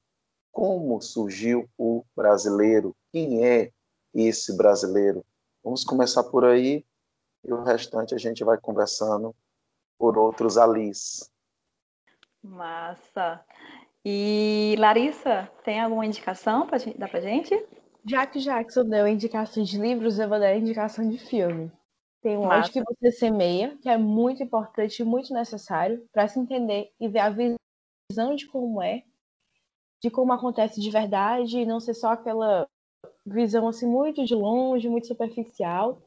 [0.57, 3.71] como surgiu o brasileiro, quem é
[4.11, 5.23] esse brasileiro.
[5.63, 6.83] Vamos começar por aí
[7.45, 9.35] e o restante a gente vai conversando
[9.99, 11.31] por outros alis.
[12.41, 13.45] Massa.
[14.03, 17.53] E Larissa, tem alguma indicação para dar para gente?
[18.03, 21.71] Já que Jackson deu indicação de livros, eu vou dar indicação de filme.
[22.19, 26.39] Tem um Onde que você semeia, que é muito importante e muito necessário para se
[26.39, 29.03] entender e ver a visão de como é,
[30.01, 32.67] de como acontece de verdade, e não ser só aquela
[33.25, 36.01] visão assim muito de longe, muito superficial.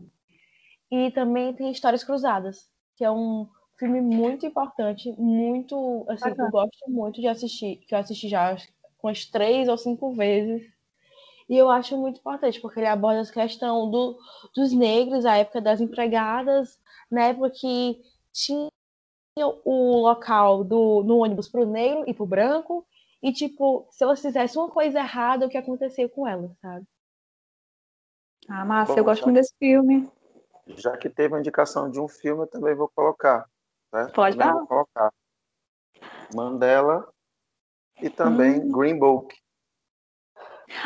[0.91, 3.49] E também tem Histórias Cruzadas, que é um
[3.79, 8.57] filme muito importante, muito, assim, eu gosto muito de assistir, que eu assisti já
[9.03, 10.71] umas três ou cinco vezes.
[11.49, 14.19] E eu acho muito importante, porque ele aborda a questão do,
[14.55, 16.79] dos negros, a época das empregadas,
[17.11, 18.01] na época que
[18.33, 18.69] tinha
[19.65, 22.87] o local do, no ônibus para o negro e para o branco,
[23.23, 26.87] e, tipo, se elas fizessem uma coisa errada, o que acontecia com elas, sabe?
[28.49, 30.11] Ah, massa, Bom, eu gosto muito desse filme.
[30.67, 33.47] Já que teve a indicação de um filme, eu também vou colocar.
[33.93, 34.07] Né?
[34.15, 35.13] Pode também vou colocar.
[36.35, 37.13] Mandela
[38.01, 38.73] e também hum.
[38.73, 39.37] Green Book.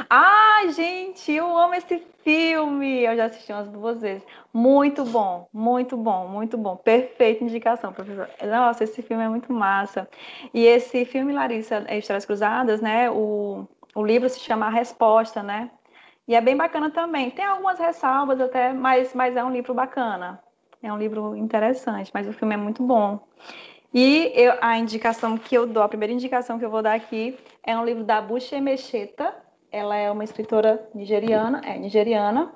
[0.08, 3.02] Ai, gente, eu amo esse filme.
[3.02, 4.22] Eu já assisti umas duas vezes.
[4.52, 6.76] Muito bom, muito bom, muito bom.
[6.76, 8.28] Perfeita indicação, professor.
[8.42, 10.08] Nossa, esse filme é muito massa.
[10.52, 13.10] E esse filme, Larissa, é Histórias Cruzadas, né?
[13.10, 15.70] O, o livro se chama A Resposta, né?
[16.26, 17.30] E é bem bacana também.
[17.30, 20.42] Tem algumas ressalvas até, mas, mas é um livro bacana.
[20.82, 23.20] É um livro interessante, mas o filme é muito bom.
[23.92, 27.38] E eu, a indicação que eu dou, a primeira indicação que eu vou dar aqui
[27.62, 29.43] é um livro da Buche Mecheta,
[29.74, 32.52] ela é uma escritora nigeriana, é nigeriana.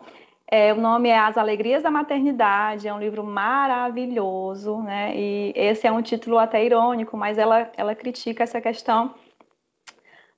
[0.50, 5.12] É, o nome é As Alegrias da Maternidade, é um livro maravilhoso, né?
[5.14, 9.14] E esse é um título até irônico, mas ela, ela critica essa questão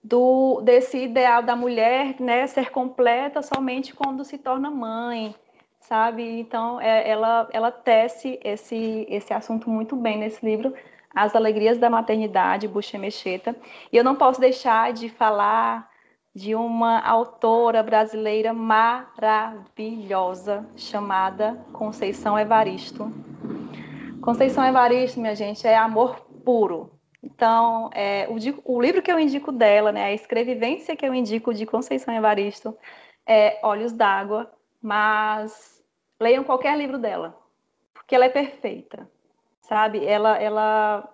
[0.03, 5.35] do desse ideal da mulher, né, ser completa somente quando se torna mãe,
[5.81, 6.41] sabe?
[6.41, 10.75] Então, é, ela ela tece esse esse assunto muito bem nesse livro.
[11.15, 13.55] As Alegrias da Maternidade, Buxa Mecheta.
[13.93, 15.90] E eu não posso deixar de falar
[16.35, 23.11] de uma autora brasileira maravilhosa chamada Conceição Evaristo.
[24.21, 26.93] Conceição Evaristo, minha gente, é amor puro.
[27.23, 28.37] Então, é, o,
[28.77, 32.75] o, livro que eu indico dela, né, a escrevivência que eu indico de Conceição Evaristo
[33.27, 34.51] é Olhos d'Água,
[34.81, 35.83] mas
[36.19, 37.39] leiam qualquer livro dela,
[37.93, 39.07] porque ela é perfeita,
[39.61, 40.07] sabe?
[40.07, 41.07] Ela, ela,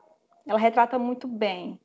[0.46, 1.80] ela retrata muito bem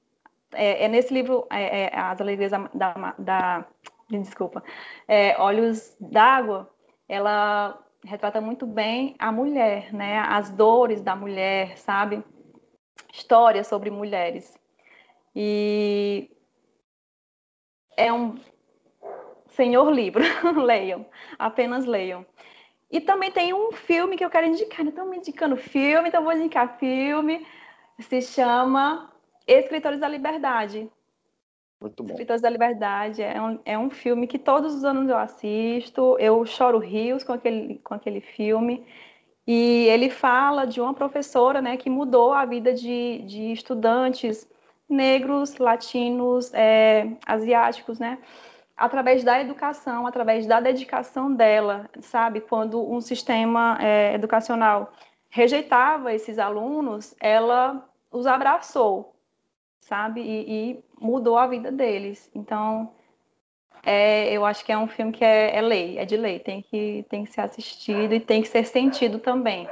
[0.53, 3.65] é, é nesse livro, é, é, As Alegrias da, da, da
[4.09, 4.63] desculpa,
[5.07, 6.69] é, Olhos d'Água,
[7.07, 10.19] ela retrata muito bem a mulher, né?
[10.19, 12.23] As dores da mulher, sabe?
[13.13, 14.57] Histórias sobre mulheres.
[15.35, 16.29] E
[17.95, 18.35] é um
[19.49, 20.23] senhor livro,
[20.65, 21.05] leiam,
[21.37, 22.25] apenas leiam.
[22.89, 26.33] E também tem um filme que eu quero indicar, estão me indicando filme, então vou
[26.33, 27.45] indicar filme,
[27.99, 29.10] se chama
[29.53, 30.89] Escritores da Liberdade.
[31.79, 32.11] Muito bom.
[32.11, 36.45] Escritores da Liberdade é um, é um filme que todos os anos eu assisto, eu
[36.45, 38.85] choro rios com aquele, com aquele filme.
[39.47, 44.47] E ele fala de uma professora né, que mudou a vida de, de estudantes
[44.87, 48.19] negros, latinos, é, asiáticos, né?
[48.77, 52.41] Através da educação, através da dedicação dela, sabe?
[52.41, 54.91] Quando um sistema é, educacional
[55.29, 59.15] rejeitava esses alunos, ela os abraçou,
[59.91, 60.21] sabe?
[60.21, 62.31] E, e mudou a vida deles.
[62.33, 62.93] Então,
[63.83, 66.61] é, eu acho que é um filme que é, é, lei, é de lei, tem
[66.61, 69.67] que, tem que ser assistido e tem que ser sentido também,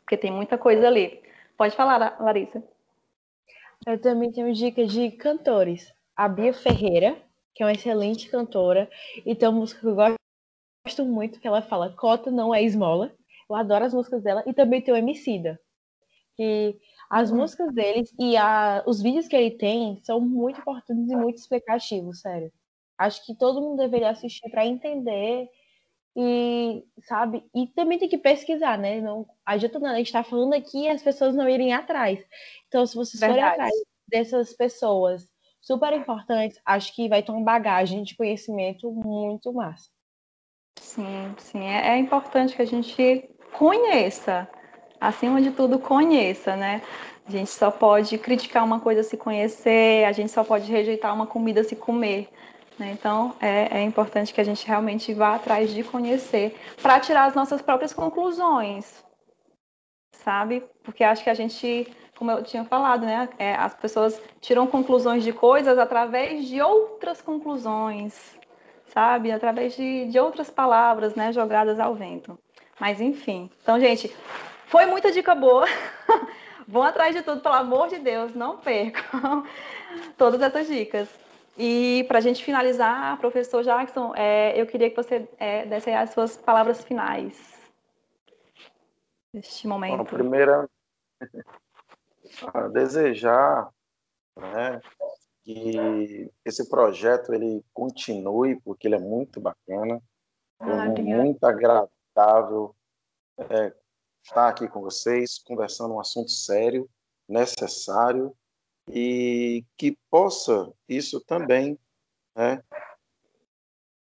[0.00, 1.20] porque tem muita coisa ali.
[1.56, 2.62] Pode falar, Larissa.
[3.84, 5.92] Eu também tenho dica de cantores.
[6.16, 7.16] A Bia Ferreira,
[7.52, 8.88] que é uma excelente cantora,
[9.26, 13.12] e tem uma música que eu gosto muito, que ela fala Cota não é esmola.
[13.50, 14.44] Eu adoro as músicas dela.
[14.46, 15.58] E também tem o Emicida,
[16.36, 16.78] que
[17.12, 21.36] as músicas deles e a, os vídeos que ele tem são muito importantes e muito
[21.36, 22.50] explicativos, sério.
[22.96, 25.46] Acho que todo mundo deveria assistir para entender
[26.16, 29.02] e, sabe, e também tem que pesquisar, né?
[29.02, 32.18] Não adianta nada, a gente está falando aqui e as pessoas não irem atrás.
[32.66, 33.74] Então, se vocês forem atrás
[34.08, 35.28] dessas pessoas
[35.60, 39.90] super importantes, acho que vai ter uma bagagem de conhecimento muito massa.
[40.78, 44.48] Sim, sim, é, é importante que a gente conheça,
[45.02, 46.80] acima de tudo, conheça, né?
[47.26, 51.26] A gente só pode criticar uma coisa se conhecer, a gente só pode rejeitar uma
[51.26, 52.28] comida se comer.
[52.78, 52.92] Né?
[52.92, 57.34] Então, é, é importante que a gente realmente vá atrás de conhecer para tirar as
[57.34, 59.04] nossas próprias conclusões,
[60.12, 60.64] sabe?
[60.84, 63.28] Porque acho que a gente, como eu tinha falado, né?
[63.38, 68.36] É, as pessoas tiram conclusões de coisas através de outras conclusões,
[68.86, 69.32] sabe?
[69.32, 71.32] Através de, de outras palavras, né?
[71.32, 72.38] Jogadas ao vento.
[72.80, 73.50] Mas, enfim.
[73.62, 74.12] Então, gente,
[74.72, 75.66] foi muita dica boa.
[76.66, 79.44] Vão atrás de tudo, pelo amor de Deus, não percam
[80.16, 81.08] todas essas dicas.
[81.58, 86.10] E para a gente finalizar, professor Jackson, é, eu queria que você é, desse as
[86.10, 87.52] suas palavras finais
[89.34, 89.98] neste momento.
[89.98, 90.66] Bom, primeira,
[92.72, 93.68] desejar
[94.34, 94.80] né,
[95.44, 100.00] que esse projeto ele continue, porque ele é muito bacana,
[100.58, 102.74] ah, é muito agradável
[103.38, 103.74] é,
[104.22, 106.88] estar aqui com vocês, conversando um assunto sério,
[107.28, 108.34] necessário
[108.88, 111.78] e que possa isso também
[112.36, 112.62] né,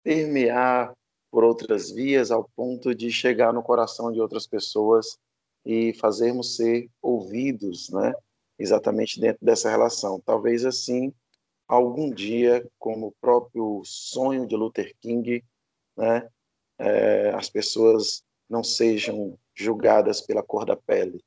[0.04, 0.94] permear
[1.32, 5.18] por outras vias ao ponto de chegar no coração de outras pessoas
[5.66, 8.14] e fazermos ser ouvidos, né,
[8.58, 10.22] exatamente dentro dessa relação.
[10.22, 11.14] Talvez assim,
[11.68, 15.44] algum dia, como o próprio sonho de Luther King,
[15.98, 16.28] né,
[16.80, 21.24] é, as pessoas não sejam julgadas pela cor da pele,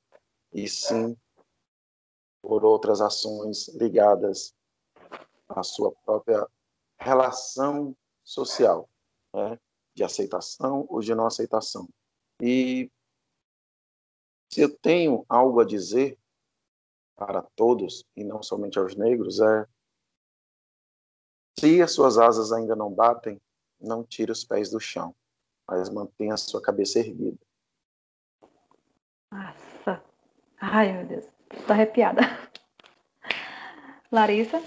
[0.52, 1.16] e sim
[2.40, 4.54] por outras ações ligadas
[5.48, 6.46] à sua própria
[6.96, 8.88] relação social,
[9.34, 9.58] né?
[9.94, 11.88] de aceitação ou de não aceitação.
[12.40, 12.90] E
[14.48, 16.16] se eu tenho algo a dizer
[17.16, 19.66] para todos, e não somente aos negros, é
[21.58, 23.40] se as suas asas ainda não batem,
[23.78, 25.14] não tire os pés do chão,
[25.68, 27.38] mas mantenha a sua cabeça erguida.
[29.30, 30.02] Nossa.
[30.60, 31.26] Ai, meu Deus.
[31.66, 32.22] Tô arrepiada.
[34.10, 34.60] Larissa?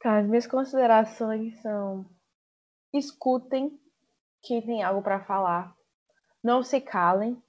[0.00, 2.06] Tá, as minhas considerações são:
[2.92, 3.80] escutem
[4.42, 5.74] quem tem algo para falar,
[6.42, 7.42] não se calem,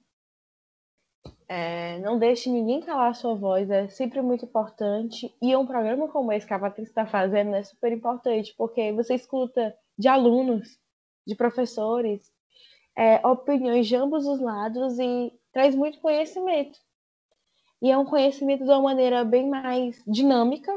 [1.46, 5.34] é, não deixe ninguém calar a sua voz, é sempre muito importante.
[5.40, 9.14] E um programa como esse que a Patrícia está fazendo é super importante, porque você
[9.14, 10.78] escuta de alunos,
[11.26, 12.32] de professores,
[12.98, 16.76] é, opiniões de ambos os lados e traz muito conhecimento.
[17.80, 20.76] E é um conhecimento de uma maneira bem mais dinâmica,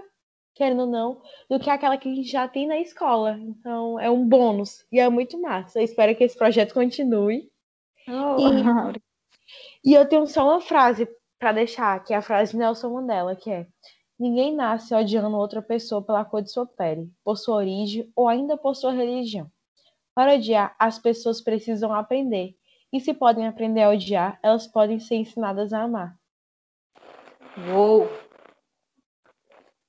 [0.54, 3.40] querendo ou não, do que aquela que a gente já tem na escola.
[3.40, 5.80] Então, é um bônus e é muito massa.
[5.80, 7.50] Eu espero que esse projeto continue.
[8.08, 8.38] Oh.
[8.40, 9.02] E,
[9.92, 13.36] e eu tenho só uma frase para deixar, que é a frase de Nelson Mandela,
[13.36, 13.66] que é:
[14.20, 18.56] Ninguém nasce odiando outra pessoa pela cor de sua pele, por sua origem ou ainda
[18.56, 19.50] por sua religião.
[20.22, 22.56] Para odiar, as pessoas precisam aprender
[22.94, 26.16] e se podem aprender a odiar, elas podem ser ensinadas a amar.
[27.74, 28.08] Uou!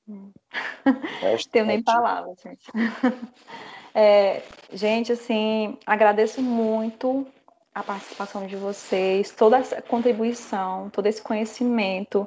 [1.52, 2.64] Tenho nem palavras, gente.
[3.94, 4.42] É,
[4.72, 7.26] gente, assim, agradeço muito
[7.74, 12.26] a participação de vocês, toda essa contribuição, todo esse conhecimento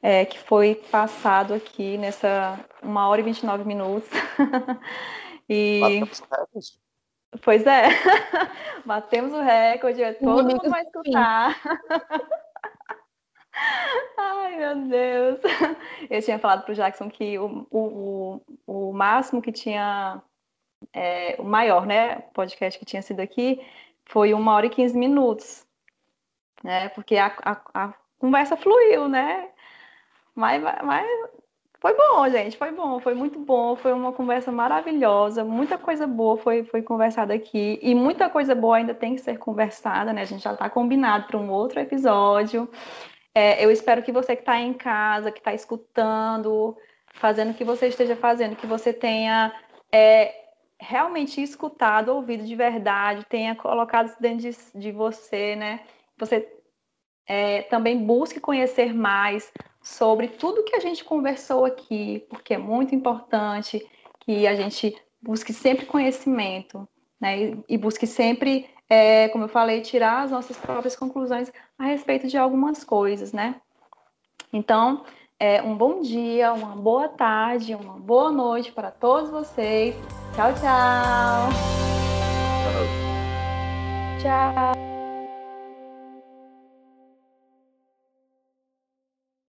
[0.00, 4.08] é, que foi passado aqui nessa uma hora e 29 minutos.
[5.46, 6.00] e...
[7.42, 7.88] Pois é,
[8.84, 11.56] batemos o recorde, todo mundo vai escutar.
[14.18, 15.40] Ai, meu Deus.
[16.10, 20.22] Eu tinha falado para o Jackson que o, o, o, máximo que tinha,
[20.92, 23.60] é, o maior, né, podcast que tinha sido aqui,
[24.04, 25.66] foi uma hora e quinze minutos,
[26.62, 29.48] né, porque a, a, a conversa fluiu, né,
[30.34, 31.06] mas, mas
[31.86, 36.36] Foi bom, gente, foi bom, foi muito bom, foi uma conversa maravilhosa, muita coisa boa
[36.36, 40.22] foi, foi conversada aqui e muita coisa boa ainda tem que ser conversada, né?
[40.22, 42.68] A gente já está combinado para um outro episódio.
[43.32, 46.76] É, eu espero que você que está em casa, que está escutando,
[47.14, 49.54] fazendo o que você esteja fazendo, que você tenha
[49.92, 50.34] é,
[50.80, 55.84] realmente escutado, ouvido de verdade, tenha colocado isso dentro de, de você, né?
[56.18, 56.52] Você
[57.28, 59.52] é, também busque conhecer mais
[59.86, 63.86] sobre tudo que a gente conversou aqui, porque é muito importante
[64.18, 66.88] que a gente busque sempre conhecimento,
[67.20, 67.56] né?
[67.68, 72.36] E, busque sempre, é, como eu falei, tirar as nossas próprias conclusões a respeito de
[72.36, 73.60] algumas coisas, né?
[74.52, 75.04] Então,
[75.38, 79.94] é, um bom dia, uma boa tarde, uma boa noite para todos vocês.
[80.34, 80.52] Tchau.
[80.54, 81.48] Tchau.
[84.20, 84.95] Tchau.